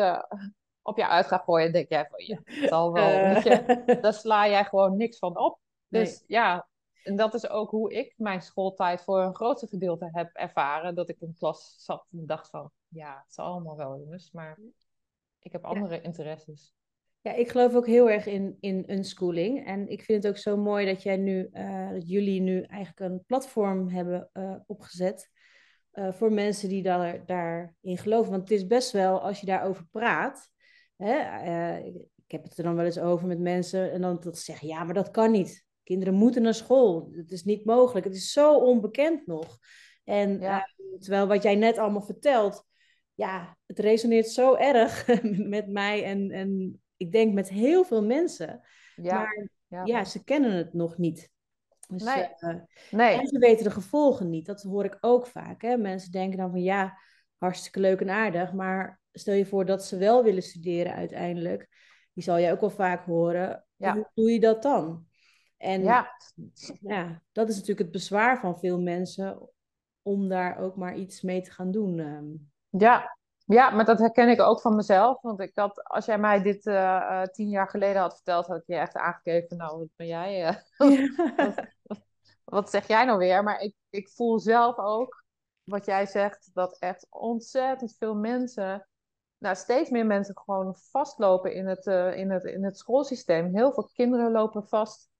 [0.82, 3.08] op jou uit ga gooien, denk jij van ja, het zal wel.
[3.08, 5.58] Je, daar sla jij gewoon niks van op.
[5.88, 6.38] Dus nee.
[6.38, 6.68] ja,
[7.04, 10.94] en dat is ook hoe ik mijn schooltijd voor een grootste gedeelte heb ervaren.
[10.94, 14.58] Dat ik in klas zat en dacht van ja, het zal allemaal wel jongens, maar
[15.38, 16.02] ik heb andere ja.
[16.02, 16.74] interesses.
[17.20, 19.66] Ja, ik geloof ook heel erg in, in unschooling.
[19.66, 23.00] En ik vind het ook zo mooi dat jij nu, uh, dat jullie nu eigenlijk
[23.00, 25.30] een platform hebben uh, opgezet.
[25.92, 28.30] Uh, voor mensen die daar, daarin geloven.
[28.30, 30.50] Want het is best wel, als je daarover praat.
[30.96, 31.78] Hè,
[32.26, 33.92] ik heb het er dan wel eens over met mensen.
[33.92, 35.63] En dan dat ze zeggen, ja, maar dat kan niet.
[35.84, 37.10] Kinderen moeten naar school.
[37.12, 38.06] Het is niet mogelijk.
[38.06, 39.58] Het is zo onbekend nog.
[40.04, 40.68] En ja.
[40.98, 42.66] terwijl wat jij net allemaal vertelt.
[43.14, 45.06] Ja, het resoneert zo erg
[45.56, 48.60] met mij en, en ik denk met heel veel mensen.
[48.96, 51.32] Ja, maar ja, ja ze kennen het nog niet.
[51.88, 52.28] Dus, nee.
[52.38, 53.18] Uh, nee.
[53.18, 54.46] En ze weten de gevolgen niet.
[54.46, 55.62] Dat hoor ik ook vaak.
[55.62, 55.76] Hè?
[55.76, 56.98] Mensen denken dan van ja,
[57.38, 58.52] hartstikke leuk en aardig.
[58.52, 61.68] Maar stel je voor dat ze wel willen studeren uiteindelijk.
[62.12, 63.66] Die zal je ook wel vaak horen.
[63.76, 63.94] Ja.
[63.94, 65.06] Hoe doe je dat dan?
[65.64, 66.10] En ja.
[66.80, 69.48] ja, dat is natuurlijk het bezwaar van veel mensen
[70.02, 71.98] om daar ook maar iets mee te gaan doen.
[71.98, 72.26] ehm.
[72.82, 75.20] Ja, ja, maar dat herken ik ook van mezelf.
[75.20, 78.56] Want ik had, als jij mij dit uh, uh, tien jaar geleden had verteld, had
[78.56, 79.56] ik je echt aangekeken.
[79.56, 80.42] Nou, wat ben jij?
[80.78, 82.00] Uh, wat, wat,
[82.44, 83.42] wat, zeg jij nou weer?
[83.42, 85.24] Maar ik, ik voel zelf ook,
[85.62, 88.88] wat jij zegt, dat echt ontzettend veel mensen,
[89.38, 93.54] nou, steeds meer mensen gewoon vastlopen in het, in het, in het schoolsysteem.
[93.54, 95.10] Heel veel kinderen lopen vast,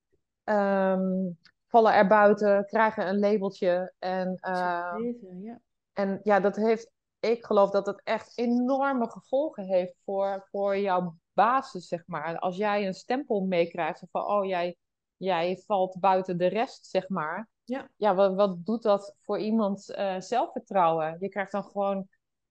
[0.45, 3.93] um, vallen er buiten, krijgen een labeltje.
[3.99, 5.61] En, ja.
[5.93, 6.93] en ja, dat heeft
[7.25, 12.39] ik geloof dat het echt enorme gevolgen heeft voor, voor jouw basis, zeg maar.
[12.39, 14.77] Als jij een stempel meekrijgt van, oh, jij,
[15.17, 17.49] jij valt buiten de rest, zeg maar.
[17.65, 17.89] Ja.
[17.97, 21.17] Ja, wat, wat doet dat voor iemands uh, zelfvertrouwen?
[21.21, 22.09] Je krijgt dan gewoon,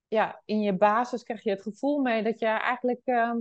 [0.07, 3.33] ja, in je basis krijg je het gevoel mee dat je eigenlijk uh,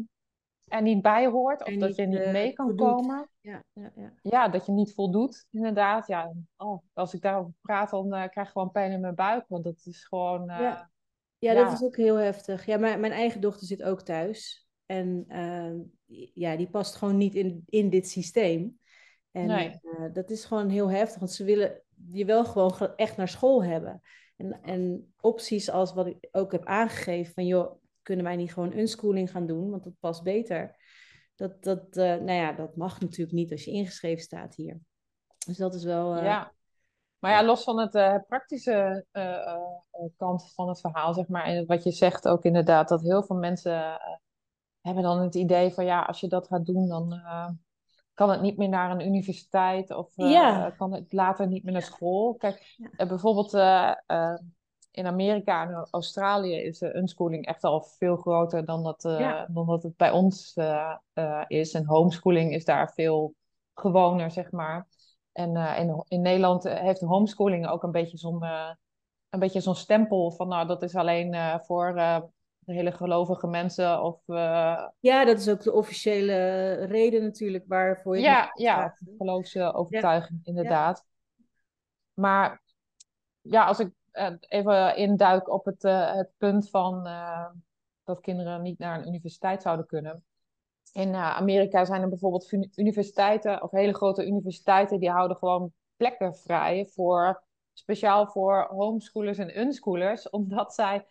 [0.68, 1.60] er niet bij hoort.
[1.60, 2.86] Of En dat je niet eh, mee kan voldoet.
[2.86, 3.28] komen.
[3.40, 4.12] Ja, ja, ja.
[4.22, 6.06] Ja, dat je niet voldoet, inderdaad.
[6.06, 9.44] Ja, oh, als ik daarover praat, dan uh, krijg ik gewoon pijn in mijn buik.
[9.48, 10.40] Want dat is gewoon...
[10.50, 10.90] Uh, Ja.
[11.38, 11.64] Ja, Ja.
[11.64, 12.66] dat is ook heel heftig.
[12.66, 14.66] Ja, mijn, mijn eigen dochter zit ook thuis.
[14.86, 15.76] En ehm,
[16.34, 18.78] ja, die past gewoon niet in, in dit systeem.
[19.30, 19.68] En Nee.
[19.82, 23.28] eh, dat is gewoon heel heftig, want ze willen je wel gewoon ge- echt naar
[23.28, 24.00] school hebben.
[24.36, 28.72] En, en opties als wat ik ook heb aangegeven, van joh, kunnen wij niet gewoon
[28.78, 30.76] unschooling gaan doen, want dat past beter.
[31.34, 34.80] Dat, dat, eh, nou ja, dat mag natuurlijk niet als je ingeschreven staat hier.
[35.46, 36.14] Dus dat is wel...
[36.16, 36.52] eh, Ja.
[37.18, 39.06] Maar ja, los van het eh, praktische
[40.16, 43.36] kant van het verhaal, zeg maar, en wat je zegt ook inderdaad, dat heel veel
[43.36, 43.98] mensen
[44.80, 47.20] hebben dan het idee van ja, als je dat gaat doen, dan
[48.14, 50.70] kan het niet meer naar een universiteit of Ja.
[50.70, 52.34] kan het later niet meer naar school.
[52.34, 53.06] Kijk, Ja.
[53.06, 53.52] bijvoorbeeld
[54.92, 59.46] in Amerika en Australië is de unschooling echt al veel groter dan dat, eh, Ja.
[59.50, 61.74] dan dat het bij ons eh, eh, is.
[61.74, 63.34] En homeschooling is daar veel
[63.74, 64.86] gewoner, zeg maar.
[65.32, 68.44] En in, in Nederland heeft homeschooling ook een beetje zo'n
[69.30, 74.02] een beetje zo'n stempel van, nou, dat is alleen voor de hele gelovige mensen.
[74.02, 74.20] Of.
[75.00, 78.22] Ja, dat is ook de officiële reden natuurlijk waarvoor je.
[78.22, 80.50] Ja, ja geloofsovertuiging, ja.
[80.50, 81.04] inderdaad.
[81.06, 81.42] Ja.
[82.14, 82.62] Maar
[83.40, 83.92] ja, als ik
[84.48, 87.08] even induik op het, het punt van
[88.04, 90.24] dat kinderen niet naar een universiteit zouden kunnen.
[90.92, 96.86] In Amerika zijn er bijvoorbeeld universiteiten, of hele grote universiteiten, die houden gewoon plekken vrij
[96.86, 101.06] voor speciaal voor homeschoolers en unschoolers, omdat zij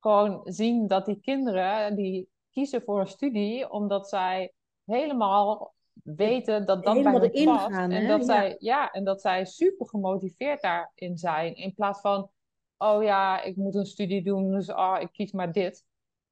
[0.00, 4.52] gewoon zien dat die kinderen die kiezen voor een studie, omdat zij
[4.84, 7.66] helemaal weten dat dat helemaal bij hen past.
[7.66, 11.54] Gaan, en, dat zij, ja, en dat zij super gemotiveerd daarin zijn.
[11.54, 12.30] In plaats van,
[12.82, 15.84] oh ja, ik moet een studie doen, dus oh, ik kies maar dit.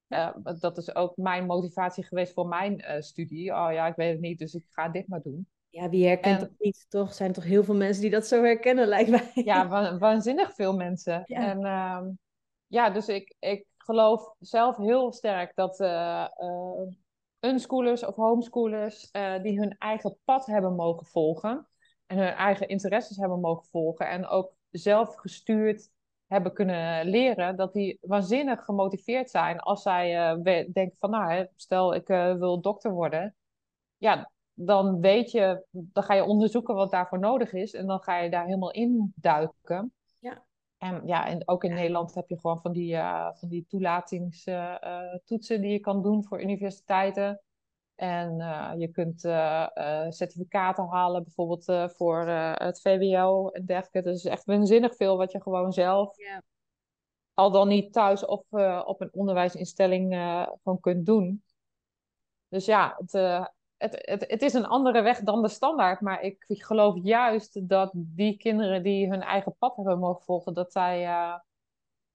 [0.08, 0.28] Uh,
[0.60, 3.52] dat is ook mijn motivatie geweest voor mijn uh, studie.
[3.52, 5.48] Oh ja, ik weet het niet, dus ik ga dit maar doen.
[5.68, 6.86] Ja, wie herkent dat niet?
[6.88, 9.30] Toch zijn toch heel veel mensen die dat zo herkennen, lijkt mij.
[9.34, 11.22] Ja, wa waanzinnig veel mensen.
[11.24, 11.38] Ja.
[11.38, 12.08] En uh,
[12.66, 19.10] ja, dus ik, ik geloof zelf heel sterk dat uh, uh, unschoolers of homeschoolers
[19.42, 21.68] die hun eigen pad hebben mogen volgen
[22.06, 25.90] en hun eigen interesses hebben mogen volgen en ook zelf gestuurd
[26.28, 30.36] hebben kunnen leren, dat die waanzinnig gemotiveerd zijn als zij
[30.72, 32.06] denken van, nou, stel ik
[32.38, 33.34] wil dokter worden.
[33.96, 38.18] Ja, dan weet je, dan ga je onderzoeken wat daarvoor nodig is en dan ga
[38.18, 39.92] je daar helemaal in duiken.
[40.18, 40.44] Ja.
[40.78, 45.60] En ja, en ook in Nederland heb je gewoon van die, uh, van die toelatingstoetsen
[45.60, 47.42] die je kan doen voor universiteiten.
[47.98, 49.20] En uh, je kunt
[50.14, 54.10] certificaten halen, bijvoorbeeld voor het VWO en dergelijke.
[54.10, 56.16] Dus echt waanzinnig veel wat je gewoon zelf,
[57.34, 58.44] al dan niet thuis of
[58.84, 60.14] op een onderwijsinstelling,
[60.62, 61.42] gewoon kunt doen.
[62.48, 63.12] Dus ja, het,
[63.76, 66.00] het, het, het is een andere weg dan de standaard.
[66.00, 70.72] Maar ik geloof juist dat die kinderen die hun eigen pad hebben mogen volgen, dat
[70.72, 71.00] zij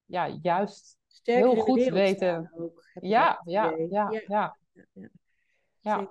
[0.05, 2.51] ja, juist Sterker heel goed weten.
[2.57, 4.57] Ook, ja, ja, ja, ja, ja,
[5.83, 6.09] ja.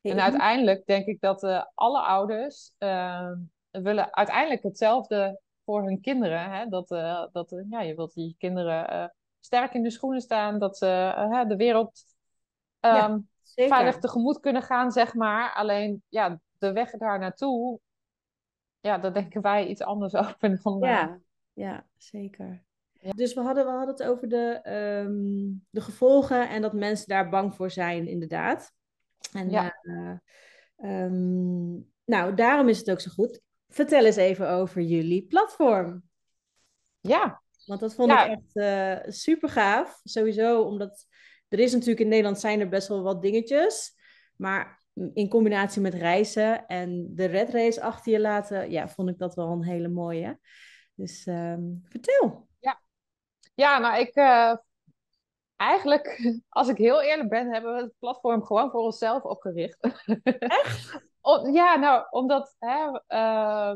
[0.00, 0.12] ja.
[0.12, 3.32] En uiteindelijk denk ik dat uh, alle ouders uh,
[3.70, 6.50] willen uiteindelijk hetzelfde voor hun kinderen.
[6.50, 6.66] Hè?
[6.66, 6.88] Dat,
[7.32, 12.04] dat ja, je wilt je kinderen sterk in de schoenen staan, dat ze de wereld
[12.80, 13.74] um, Zeker.
[13.74, 15.52] veilig tegemoet kunnen gaan, zeg maar.
[15.54, 17.80] Alleen ja, de weg daar naartoe,
[18.80, 20.78] ja, daar denken wij iets anders over dan.
[20.80, 21.20] Ja,
[21.52, 22.64] ja zeker.
[23.02, 23.12] Ja.
[23.12, 24.60] Dus we hadden, we hadden het over de,
[25.06, 28.72] um, de gevolgen en dat mensen daar bang voor zijn, inderdaad.
[29.32, 29.78] En ja.
[29.82, 30.18] Uh,
[31.04, 33.40] um, nou, daarom is het ook zo goed.
[33.68, 36.02] Vertel eens even over jullie platform.
[37.00, 37.42] Ja.
[37.66, 38.24] Want dat vond ja.
[38.24, 38.56] ik echt
[39.06, 40.00] uh, super gaaf.
[40.04, 41.06] Sowieso omdat
[41.48, 43.94] er is natuurlijk in Nederland zijn er best wel wat dingetjes.
[44.36, 49.18] Maar in combinatie met reizen en de red race achter je laten, ja, vond ik
[49.18, 50.38] dat wel een hele mooie.
[50.94, 52.50] Dus um, vertel.
[53.54, 53.78] Ja.
[53.78, 54.16] nou ik.
[54.16, 54.56] Uh,
[55.56, 59.78] eigenlijk, als ik heel eerlijk ben, hebben we het platform gewoon voor onszelf opgericht.
[60.38, 61.10] Echt?
[61.52, 63.74] ja, nou, omdat hè, uh,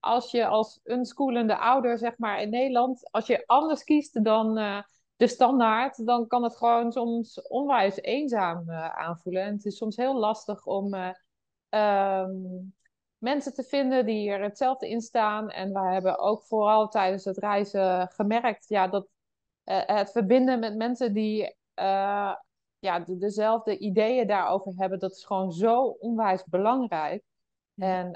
[0.00, 4.58] als je als unschoolende ouder, zeg maar, in Nederland, als je anders kiest dan.
[4.58, 4.82] Uh,
[5.16, 9.42] de standaard, dan kan het gewoon soms onwijs eenzaam uh, aanvoelen.
[9.42, 11.08] En het is soms heel lastig om uh,
[12.20, 12.74] um,
[13.18, 15.50] mensen te vinden die er hetzelfde in staan.
[15.50, 19.06] En we hebben ook vooral tijdens het reizen gemerkt ja, dat
[19.66, 21.56] uh, het verbinden met mensen die
[22.78, 27.22] ja, de, dezelfde ideeën daarover hebben, dat is gewoon zo onwijs belangrijk.
[27.74, 28.10] En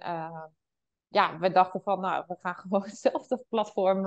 [1.08, 4.06] ja, we dachten van, nou, we gaan gewoon hetzelfde platform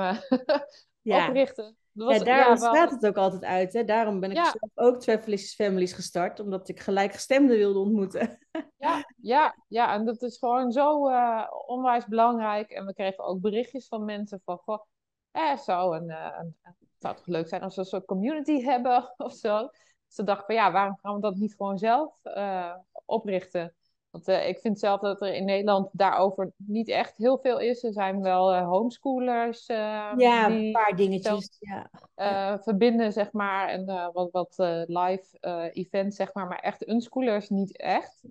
[1.01, 1.27] ja.
[1.27, 1.77] oprichten.
[1.93, 3.73] Was, ja, daarom ja, staat het ook altijd uit.
[3.73, 3.83] Hè?
[3.83, 4.43] Daarom ben ik ja.
[4.43, 8.37] zelf ook Travelicious Families gestart, omdat ik gelijkgestemden wilde ontmoeten.
[8.77, 12.69] ja, ja, ja, en dat is gewoon zo uh, onwijs belangrijk.
[12.69, 14.85] En we kregen ook berichtjes van mensen van, goh,
[15.31, 16.55] eh, zo, een, een,
[17.03, 19.67] zou toch leuk zijn als we een soort community hebben of zo.
[19.67, 23.75] Dus ze dachten van, ja, waarom gaan we dat niet gewoon zelf uh, oprichten?
[24.09, 27.83] Want uh, ik vind zelf dat er in Nederland daarover niet echt heel veel is.
[27.83, 29.65] Er zijn wel uh, homeschoolers.
[29.65, 31.57] Ja, die een paar dingetjes.
[31.59, 32.59] Ja.
[32.59, 33.67] verbinden, zeg maar.
[33.67, 34.53] En wat, wat
[34.87, 35.37] live
[35.73, 36.47] events, zeg maar.
[36.47, 38.23] Maar echt unschoolers niet echt.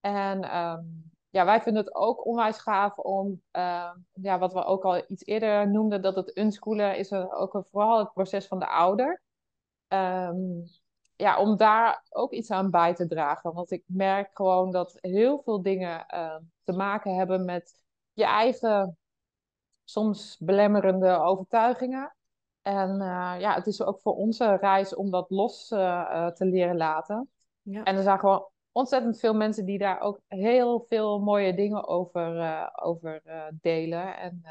[0.00, 3.42] En um, ja, wij vinden het ook onwijs gaaf om,
[4.12, 8.12] ja, wat we ook al iets eerder noemden, dat het unschoolen is ook vooral het
[8.12, 9.22] proces van de ouder.
[9.88, 10.64] Um,
[11.16, 13.52] ja, om daar ook iets aan bij te dragen.
[13.52, 18.98] Want ik merk gewoon dat heel veel dingen uh, te maken hebben met je eigen,
[19.84, 22.16] soms belemmerende overtuigingen.
[22.62, 26.76] En uh, ja, het is ook voor onze reis om dat los uh, te leren
[26.76, 27.30] laten.
[27.62, 27.82] Ja.
[27.82, 32.70] En er zijn gewoon ontzettend veel mensen die daar ook heel veel mooie dingen over,
[32.82, 33.22] over
[33.60, 34.16] delen.
[34.16, 34.42] En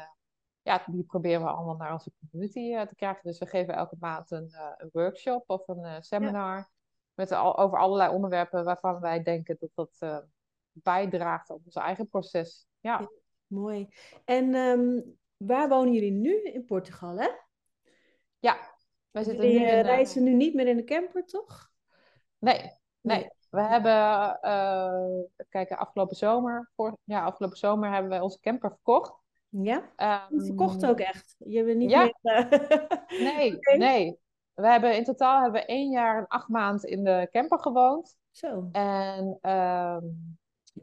[0.62, 3.22] ja, die proberen we allemaal naar onze community te krijgen.
[3.22, 6.70] Dus we geven elke maand een, een workshop of een seminar
[7.14, 10.26] met al, over allerlei onderwerpen waarvan wij denken dat dat
[10.72, 12.66] bijdraagt aan ons eigen proces.
[12.80, 13.10] Ja.
[13.46, 13.88] mooi.
[14.24, 15.00] En ehm,
[15.36, 16.42] waar wonen jullie nu?
[16.42, 17.28] In Portugal, hè?
[18.38, 18.74] Ja,
[19.10, 21.70] wij zitten jullie nu in, reizen nu niet meer in de camper, toch?
[22.38, 23.30] Nee, nee.
[23.50, 29.12] We hebben, uh, kijk, afgelopen zomer, voor, ja, afgelopen zomer hebben we onze camper verkocht.
[29.48, 29.82] Ja?
[30.30, 31.34] Um, verkocht ook echt?
[31.38, 32.02] Je bent niet ja.
[32.02, 32.16] meer...
[33.10, 33.36] Uh...
[33.36, 33.76] nee, okay.
[33.76, 34.18] nee.
[34.54, 38.16] We hebben in totaal hebben we één jaar en acht maanden in de camper gewoond.
[38.30, 38.68] Zo.
[38.72, 40.38] En um,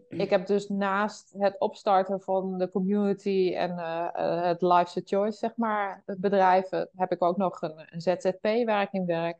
[0.10, 4.08] ik heb dus naast het opstarten van de community en uh,
[4.43, 8.65] het Life's a Choice, zeg maar, het bedrijf, heb ik ook nog een, een ZZP
[8.65, 9.38] waar ik in werk.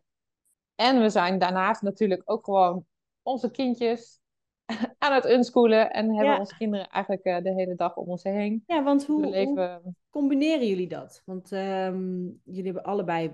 [0.76, 2.86] En we zijn daarnaast natuurlijk ook gewoon
[3.28, 4.20] onze kindjes
[4.98, 6.40] aan het unschoolen en hebben Ja.
[6.40, 8.64] onze kinderen eigenlijk uh, de hele dag om ons heen.
[8.66, 11.22] Ja, want hoe, combineren jullie dat?
[11.26, 13.32] Want ehm, jullie hebben allebei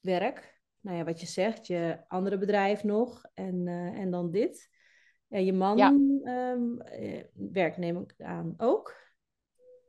[0.00, 0.60] werk.
[0.80, 4.70] Nou ja, wat je zegt, je andere bedrijf nog en, eh, en dan dit.
[5.26, 5.88] Ja, je man Ja.
[6.24, 9.00] ehm, eh, werkt neem ik aan ook.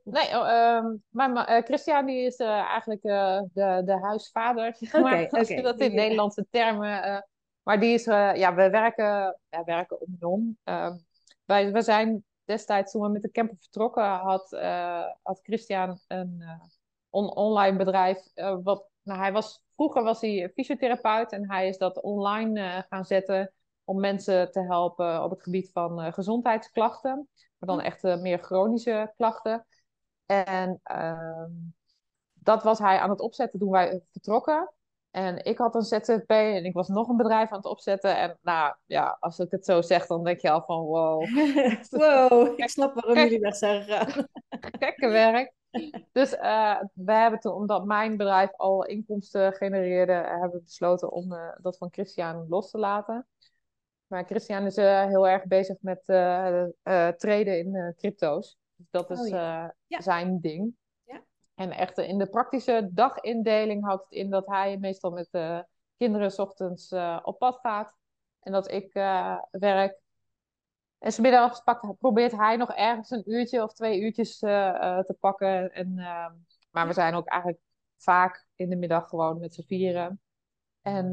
[0.04, 4.74] Nee, oh, ehm, mijn ma- eh, Christian die is eh, eigenlijk eh, de, de huisvader,
[4.80, 5.94] zeg maar, als je dat in.
[5.94, 7.24] Nederlandse termen.
[7.64, 10.58] Maar die is, eh, ja, we werken, ja, werken om en om.
[10.64, 10.96] Ehm,
[11.44, 16.36] wij, we zijn destijds toen we met de camper vertrokken, had, eh, had Christian een
[16.40, 16.60] eh,
[17.10, 18.18] on- online bedrijf.
[18.62, 23.52] wat, nou, hij was, vroeger was hij fysiotherapeut en hij is dat online gaan zetten
[23.84, 27.28] om mensen te helpen op het gebied van gezondheidsklachten.
[27.58, 27.84] Maar dan Hm.
[27.84, 29.66] echt meer chronische klachten.
[30.26, 31.50] En ehm,
[32.32, 34.73] dat was hij aan het opzetten toen wij vertrokken.
[35.14, 38.16] En ik had een ZZP en ik was nog een bedrijf aan het opzetten.
[38.18, 41.24] En nou ja, als ik het zo zeg, dan denk je al van wow,
[41.90, 44.26] wow, ik snap waarom jullie weg zijn gegaan.
[44.80, 45.52] gekke werk.
[46.12, 51.32] Dus eh, we hebben toen, omdat mijn bedrijf al inkomsten genereerde, hebben we besloten om
[51.32, 53.26] eh, dat van Christian los te laten.
[54.06, 58.58] Maar Christian is eh, heel erg bezig met eh eh, traden in eh, crypto's.
[58.76, 59.64] Dus dat is Oh ja.
[59.64, 60.00] eh, Ja.
[60.00, 60.74] zijn ding.
[61.54, 65.66] En echt eh, in de praktische dagindeling houdt het in dat hij meestal met de
[65.96, 67.96] kinderen 's ochtends eh, op pad gaat.
[68.40, 70.02] En dat ik eh, werk.
[70.98, 75.72] En smiddags pakt, probeert hij nog ergens een uurtje of twee uurtjes eh, te pakken.
[75.72, 75.94] En,
[76.70, 77.62] maar we zijn ook eigenlijk
[77.96, 80.20] vaak in de middag gewoon met z'n vieren.
[80.82, 81.10] En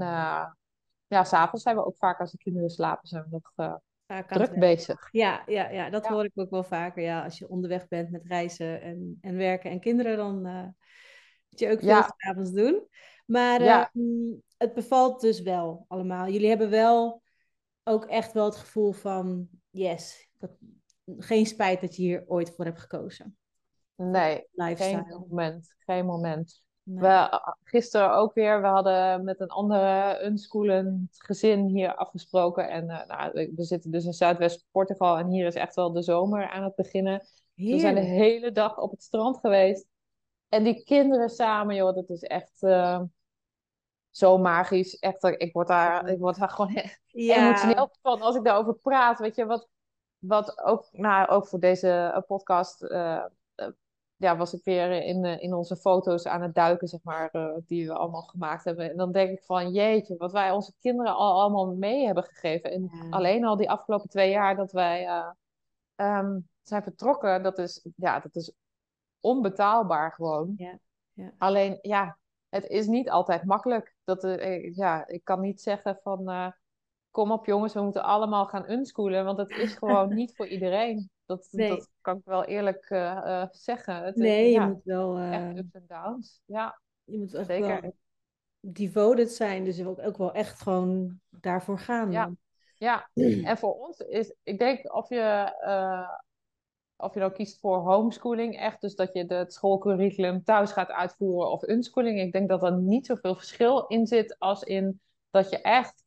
[1.08, 3.80] ja, s'avonds zijn we ook vaak als de kinderen slapen, zijn we nog
[4.12, 5.10] Vaak aan het druk bezig.
[5.12, 6.12] Ja, ja, ja, dat Ja.
[6.14, 7.04] hoor ik ook wel vaker.
[7.04, 10.68] Ja, als je onderweg bent met reizen en, en werken en kinderen, dan eh,
[11.50, 12.14] moet je ook veel Ja.
[12.18, 12.88] s'avonds doen.
[13.26, 13.92] Maar Ja.
[13.94, 16.28] ehm, het bevalt dus wel allemaal.
[16.28, 17.22] Jullie hebben wel
[17.84, 20.52] ook echt wel het gevoel van, yes, dat,
[21.18, 23.38] geen spijt dat je hier ooit voor hebt gekozen.
[23.96, 25.76] Nee, geen moment.
[25.78, 26.64] Geen moment.
[26.84, 27.00] Nee.
[27.00, 32.70] We, gisteren ook weer, we hadden met een andere unschoolend gezin hier afgesproken.
[32.70, 36.50] En eh, nou, we zitten dus in Zuidwest-Portugal en hier is echt wel de zomer
[36.50, 37.26] aan het beginnen.
[37.56, 39.88] We zijn de hele dag op het strand geweest.
[40.50, 43.02] En die kinderen samen, joh, dat is echt eh,
[44.10, 45.00] zo magisch.
[45.00, 48.76] Echt, eh, ik word daar, ik word daar gewoon Ja, emotioneel van als ik daarover
[48.76, 49.20] praat.
[49.20, 49.68] Weet je, wat,
[50.20, 52.82] wat ook, nou, ook voor deze podcast
[54.22, 57.54] ja, was ik weer in, eh, in onze foto's aan het duiken, zeg maar, eh,
[57.66, 58.90] die we allemaal gemaakt hebben.
[58.90, 62.72] En dan denk ik van, jeetje, wat wij onze kinderen al allemaal mee hebben gegeven.
[62.72, 63.10] En Ja.
[63.10, 65.30] alleen al die afgelopen twee jaar dat wij eh,
[65.96, 68.52] ehm, zijn vertrokken, dat is, ja, dat is
[69.20, 70.54] onbetaalbaar gewoon.
[70.58, 70.80] Ja,
[71.14, 71.32] ja.
[71.38, 72.18] Alleen, ja,
[72.50, 73.96] het is niet altijd makkelijk.
[74.04, 76.52] Dat, eh, eh, ja, ik kan niet zeggen van, eh,
[77.12, 81.10] kom op jongens, we moeten allemaal gaan unschoolen, want het is gewoon niet voor iedereen.
[81.38, 81.70] Dat, Nee.
[81.70, 83.96] dat kan ik wel eerlijk eh, eh, zeggen.
[84.04, 86.42] Het, is, nee, je moet wel, eh, echt ups en downs.
[86.46, 87.82] Ja, je moet echt zeker.
[87.82, 87.96] wel
[88.60, 89.64] devoted zijn.
[89.64, 92.12] Dus ook, ook wel echt gewoon daarvoor gaan.
[92.12, 92.32] Ja.
[92.76, 93.10] Ja,
[93.44, 95.54] en voor ons is, ik denk of je,
[96.96, 100.90] of je nou kiest voor homeschooling, echt, dus dat je de- het schoolcurriculum thuis gaat
[100.90, 102.20] uitvoeren of unschooling.
[102.20, 106.04] Ik denk dat er niet zoveel verschil in zit als in dat je echt,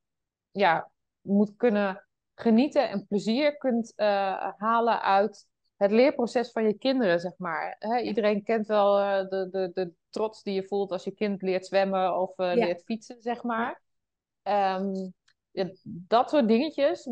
[0.51, 0.91] ja,
[1.21, 2.04] moet kunnen
[2.35, 7.77] genieten en plezier kunt eh, halen uit het leerproces van je kinderen, zeg maar.
[7.79, 11.43] Hè, iedereen kent wel eh, de, de, de trots die je voelt als je kind
[11.43, 12.65] leert zwemmen of eh, Ja.
[12.65, 13.83] leert fietsen, zeg maar.
[14.43, 14.93] Ehm,
[15.51, 17.09] ja, dat soort dingetjes,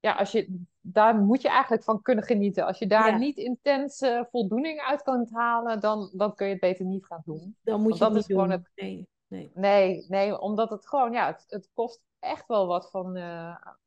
[0.00, 2.66] ja, als je, daar moet je eigenlijk van kunnen genieten.
[2.66, 3.16] Als je daar Ja.
[3.18, 7.56] niet intense voldoening uit kunt halen, dan, dan kun je het beter niet gaan doen.
[7.62, 8.58] Dan moet je het dat niet is gewoon doen.
[8.58, 9.50] het- Nee, nee.
[9.54, 13.16] Nee, nee, omdat het gewoon, ja, het, het kost echt wel wat van,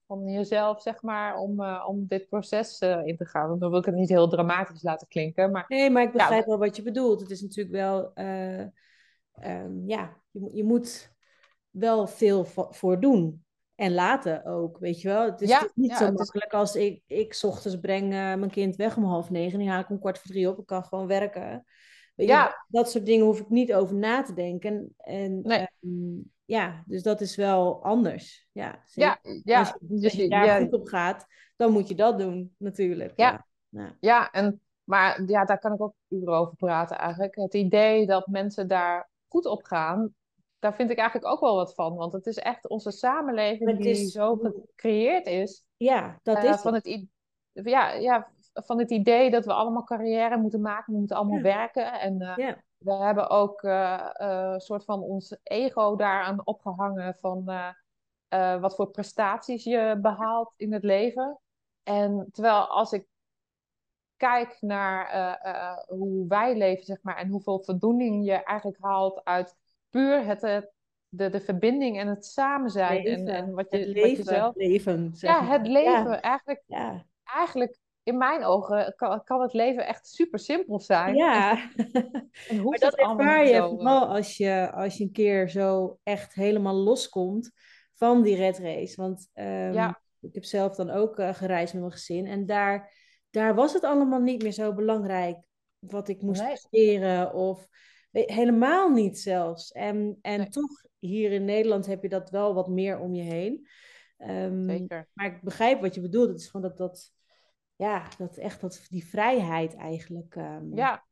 [0.10, 3.60] van jezelf, zeg maar, om, eh, om dit proces eh, in te gaan.
[3.60, 6.48] Dan wil ik het niet heel dramatisch laten klinken, maar Nee, maar ik begrijp ja,
[6.50, 7.22] wel wat je bedoelt.
[7.22, 8.60] Het is natuurlijk wel, eh,
[9.34, 11.14] ehm, ja, je, moet- je moet
[11.70, 13.44] wel veel vo- voor doen.
[13.76, 15.26] En laten ook, weet je wel.
[15.26, 17.80] Het is, het is ja, niet ja, zo is, makkelijk als ik, ik 's ochtends
[17.80, 19.60] breng mijn kind weg om half negen.
[19.60, 20.60] En haal ik om kwart voor drie op.
[20.60, 21.66] Ik kan gewoon werken.
[22.16, 24.94] Weet je, dat, soort dingen hoef ik niet over na te denken.
[24.98, 28.48] En nee, ehm, ja, dus dat is wel anders.
[28.52, 31.26] Ja, ja, Als ja, je, dus als je daar ja, goed op gaat,
[31.56, 33.14] dan moet je dat doen, natuurlijk.
[33.16, 34.32] ja, Ja, ja.
[34.32, 37.36] en, maar ja, daar kan ik ook uren over praten eigenlijk.
[37.36, 40.14] Het idee dat mensen daar goed op gaan,
[40.60, 41.96] daar vind ik eigenlijk ook wel wat van.
[41.96, 46.74] Want het is echt onze samenleving die zo gecreëerd is ja, dat eh, is van
[46.74, 47.06] het.
[47.52, 51.44] ja, ja, van het idee dat we allemaal carrière moeten maken, we moeten allemaal Ja,
[51.44, 52.00] werken.
[52.00, 57.16] En eh, ja, we hebben ook eh, eh, een soort van ons ego daaraan opgehangen
[57.16, 57.50] van
[58.28, 61.40] eh, wat voor prestaties je behaalt in het leven.
[61.84, 63.08] En terwijl als ik
[64.18, 69.56] kijk naar hoe wij leven, zeg maar, en hoeveel voldoening je eigenlijk haalt uit
[69.90, 70.72] puur het,
[71.10, 73.54] de, de verbinding en het samen zijn en, en leven.
[73.54, 75.66] wat Het je, wat je leven, zelf leven, zeg ja, het.
[75.66, 76.22] Ja, leven.
[76.22, 77.79] Eigenlijk, ja, eigenlijk
[78.10, 81.08] in mijn ogen kan, kan het leven echt super simpel zijn.
[81.08, 81.52] En, ja.
[81.52, 81.72] en
[82.50, 83.64] Maar hoeft dat ervaar je zo.
[83.64, 87.52] eh, vooral als je, als je een keer zo echt helemaal loskomt
[87.94, 89.02] van die red race.
[89.02, 92.28] Want ehm, ja, ik heb zelf dan ook eh, gereisd met mijn gezin.
[92.28, 92.94] En daar,
[93.30, 95.38] daar was het allemaal niet meer zo belangrijk
[95.80, 97.34] wat ik moest nee, presteren.
[97.34, 97.68] Of
[98.12, 99.72] we- helemaal niet zelfs.
[99.72, 103.24] En, en nee, toch, hier in Nederland heb je dat wel wat meer om je
[103.24, 103.68] heen.
[104.18, 105.10] Ehm, zeker.
[105.14, 106.30] maar ik begrijp wat je bedoelt.
[106.30, 107.14] Het is gewoon dat, dat,
[107.80, 110.36] ja, dat echt dat, die vrijheid eigenlijk.
[110.36, 111.04] ehm, Ja,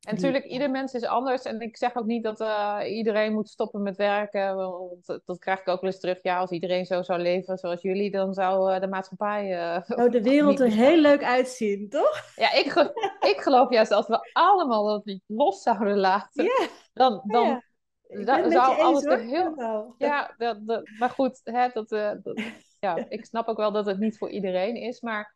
[0.00, 1.42] En natuurlijk, ieder mens is anders.
[1.42, 4.56] En ik zeg ook niet dat eh, iedereen moet stoppen met werken.
[4.56, 6.22] Want dat, dat krijg ik ook wel eens terug.
[6.22, 9.48] Ja, als iedereen zo zou leven zoals jullie, dan zou eh, de maatschappij
[9.86, 12.22] zou de wereld er heel leuk uitzien, toch?
[12.36, 12.66] Ja, ik,
[13.32, 17.62] ik geloof juist als we allemaal dat niet los zouden laten, Ja, dan, dan ja.
[18.06, 19.94] Ik ben da- het met zou alles er heel.
[19.98, 21.88] Ja, dat, dat, maar goed, hè, dat,
[22.22, 22.42] dat,
[22.80, 25.00] ja, ik snap ook wel dat het niet voor iedereen is.
[25.00, 25.34] Maar.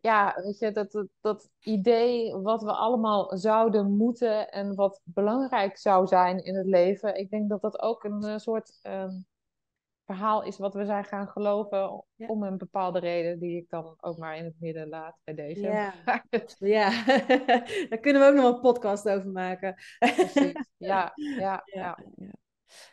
[0.00, 5.76] Ja, weet je, dat, dat, dat idee wat we allemaal zouden moeten en wat belangrijk
[5.78, 9.12] zou zijn in het leven, ik denk dat dat ook een eh, soort ehm,
[10.04, 12.26] verhaal is wat we zijn gaan geloven Ja.
[12.26, 15.60] om een bepaalde reden, die ik dan ook maar in het midden laat bij deze.
[15.60, 15.94] Ja.
[16.58, 17.04] Ja,
[17.88, 19.74] daar kunnen we ook nog een podcast over maken.
[19.98, 21.98] precies, ja, ja, Ja, ja.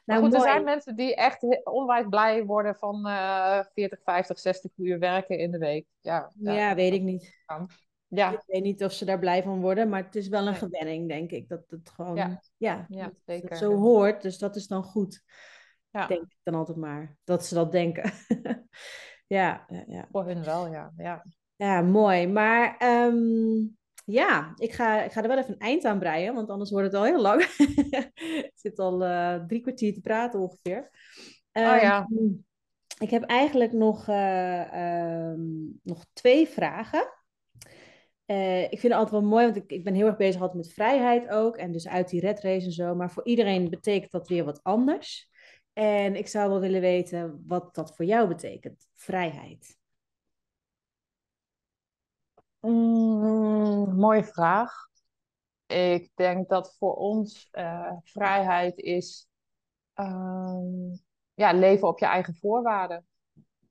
[0.05, 4.71] Nou, goed, er zijn mensen die echt onwijs blij worden van eh 40, 50, 60
[4.75, 5.85] uur werken in de week.
[6.01, 7.41] Ja, ja, Ja, weet ik niet.
[7.45, 7.69] kan.
[8.07, 10.55] Ja, Ik weet niet of ze daar blij van worden, maar het is wel een
[10.55, 11.47] gewenning, denk ik.
[11.49, 13.55] Dat het gewoon, Ja, ja, ja, dat, dat zeker.
[13.57, 14.21] zo hoort.
[14.21, 15.23] Dus dat is dan goed,
[15.91, 17.17] Ja, denk ik dan altijd maar.
[17.23, 18.11] Dat ze dat denken.
[19.27, 20.07] Ja, ja, ja.
[20.11, 20.93] voor hun wel, ja.
[20.97, 21.23] Ja,
[21.55, 22.27] Ja, mooi.
[22.27, 23.65] Maar ehm,
[24.09, 26.85] ja, ik ga, ik ga er wel even een eind aan breien, want anders wordt
[26.85, 27.43] het al heel lang.
[28.51, 30.89] Ik zit al eh, drie kwartier te praten ongeveer.
[31.53, 32.07] oh Ehm, ja.
[32.99, 35.41] ik heb eigenlijk nog, eh, ehm,
[35.83, 37.13] nog twee vragen.
[38.25, 40.65] Eh, ik vind het altijd wel mooi, want ik, ik ben heel erg bezig altijd
[40.65, 41.57] met vrijheid ook.
[41.57, 42.95] En dus uit die red race en zo.
[42.95, 45.29] Maar voor iedereen betekent dat weer wat anders.
[45.73, 49.77] En ik zou wel willen weten wat dat voor jou betekent, vrijheid.
[52.59, 54.87] Mm, mooie vraag.
[55.65, 59.27] Ik denk dat voor ons eh, vrijheid is
[59.93, 60.95] ehm,
[61.33, 63.05] ja, leven op je eigen voorwaarden.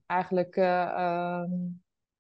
[0.07, 1.51] Eigenlijk eh, ehm,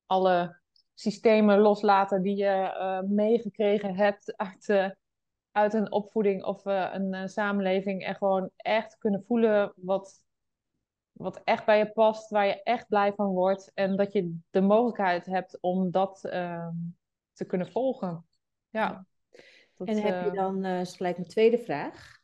[0.07, 0.61] alle
[0.95, 4.97] systemen loslaten die je eh, meegekregen hebt uit,
[5.53, 8.05] uit een opvoeding of een samenleving.
[8.05, 10.21] En gewoon echt kunnen voelen wat,
[11.17, 13.71] wat echt bij je past, waar je echt blij van wordt.
[13.75, 16.75] En dat je de mogelijkheid hebt om dat ehm,
[17.33, 18.27] te kunnen volgen.
[18.69, 19.07] Ja,
[19.75, 22.19] dat, En heb je eh, dan, is gelijk mijn tweede vraag.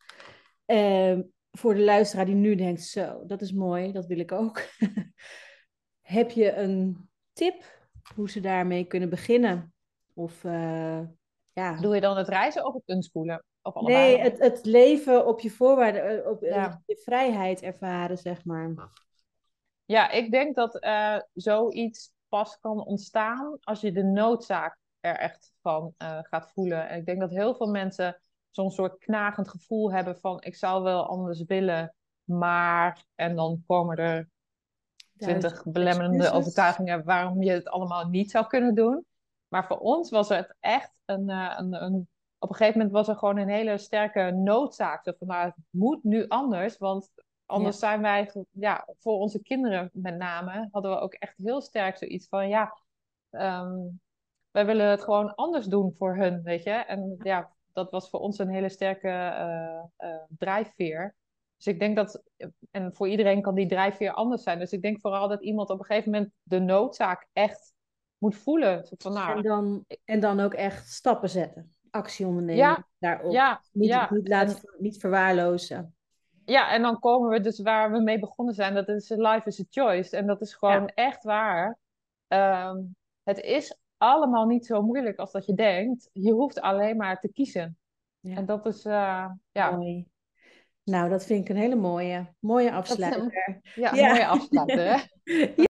[0.65, 1.21] Ehm,
[1.51, 4.61] voor de luisteraar die nu denkt, zo, dat is mooi, dat wil ik ook.
[6.01, 7.81] heb je een tip
[8.15, 9.73] hoe ze daarmee kunnen beginnen?
[10.13, 11.01] Of eh,
[11.53, 13.43] ja, doe je dan het reizen of het unschoolen?
[13.63, 16.81] Of nee, het, het leven op je voorwaarden, eh, op eh, Ja.
[16.85, 18.73] je vrijheid ervaren, zeg maar.
[19.85, 25.53] Ja, ik denk dat eh, zoiets pas kan ontstaan als je de noodzaak er echt
[25.61, 26.89] van eh, gaat voelen.
[26.89, 30.83] En ik denk dat heel veel mensen zo'n soort knagend gevoel hebben van ik zou
[30.83, 33.05] wel anders willen, maar...
[33.15, 34.29] En dan komen er
[35.17, 36.39] twintig belemmerende excuses.
[36.39, 39.05] overtuigingen waarom je het allemaal niet zou kunnen doen.
[39.47, 42.07] Maar voor ons was het echt een, eh, een, een
[42.43, 45.03] op een gegeven moment was er gewoon een hele sterke noodzaak.
[45.03, 47.11] Zo van, nou, het moet nu anders, want
[47.45, 51.97] Anders zijn wij, ja, voor onze kinderen met name, hadden we ook echt heel sterk
[51.97, 52.77] zoiets van, ja,
[53.29, 53.77] ehm,
[54.51, 56.71] wij willen het gewoon anders doen voor hun, weet je.
[56.71, 59.07] En ja, dat was voor ons een hele sterke
[59.97, 61.15] uh, drijfveer.
[61.57, 62.23] Dus ik denk dat,
[62.71, 64.59] en voor iedereen kan die drijfveer anders zijn.
[64.59, 67.73] Dus ik denk vooral dat iemand op een gegeven moment de noodzaak echt
[68.17, 68.87] moet voelen.
[68.97, 73.31] Van, nou, en, dan, en dan ook echt stappen zetten, actie ondernemen ja, daarop.
[73.31, 74.07] Ja, niet, ja.
[74.11, 75.95] niet, laten, niet verwaarlozen.
[76.45, 78.73] Ja, en dan komen we dus waar we mee begonnen zijn.
[78.73, 80.17] Dat is life is a choice.
[80.17, 81.77] En dat is gewoon echt waar.
[82.27, 82.77] Ehm,
[83.23, 86.09] het is allemaal niet zo moeilijk als dat je denkt.
[86.13, 87.77] Je hoeft alleen maar te kiezen.
[88.21, 89.71] En dat is, uh, ja.
[89.71, 90.07] Mooi.
[90.83, 93.61] Nou, dat vind ik een hele mooie, mooie afsluiter.
[93.75, 95.07] ja, mooie afsluiter.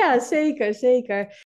[0.00, 1.44] Ja, zeker, zeker.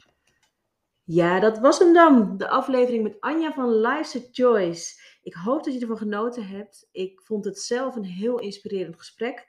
[1.04, 2.36] Ja, dat was hem dan.
[2.36, 5.00] De aflevering met Anja van Life's a Choice.
[5.22, 6.88] Ik hoop dat je ervan genoten hebt.
[6.92, 9.46] Ik vond het zelf een heel inspirerend gesprek.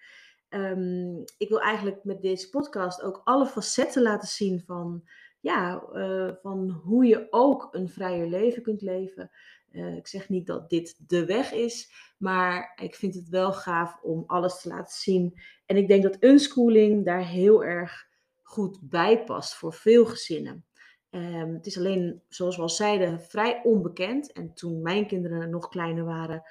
[0.50, 5.04] Ehm, ik wil eigenlijk met deze podcast ook alle facetten laten zien van,
[5.39, 9.32] ja, uh, van hoe je ook een vrijer leven kunt leven.
[9.72, 14.02] Uh, ik zeg niet dat dit de weg is, maar ik vind het wel gaaf
[14.02, 15.39] om alles te laten zien.
[15.66, 18.12] En ik denk dat unschooling daar heel erg
[18.54, 20.66] goed bij past voor veel gezinnen.
[21.10, 24.32] Um, het is alleen, zoals we al zeiden, vrij onbekend.
[24.32, 26.43] En toen mijn kinderen nog kleiner waren,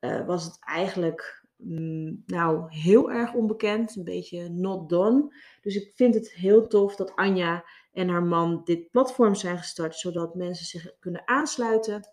[0.00, 5.34] uh, was het eigenlijk mm, nou heel erg onbekend, een beetje not done.
[5.60, 9.96] Dus ik vind het heel tof dat Anja en haar man dit platform zijn gestart,
[9.96, 12.08] zodat mensen zich kunnen aansluiten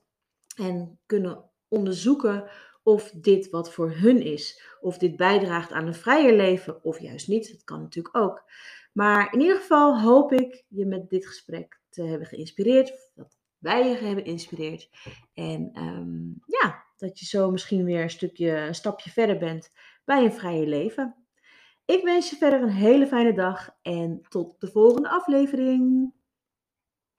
[0.56, 2.50] en kunnen onderzoeken
[2.84, 4.62] of dit wat voor hun is.
[4.82, 7.52] Of dit bijdraagt aan een vrijer leven of juist niet.
[7.52, 8.44] Dat kan natuurlijk ook.
[8.92, 13.10] Maar in ieder geval hoop ik je met dit gesprek te hebben geïnspireerd.
[13.16, 14.90] Dat wij je hebben geïnspireerd.
[15.34, 19.72] En ehm, ja, dat je zo misschien weer een stukje, een stapje verder bent
[20.06, 21.16] bij een vrije leven.
[21.86, 26.14] Ik wens je verder een hele fijne dag en tot de volgende aflevering.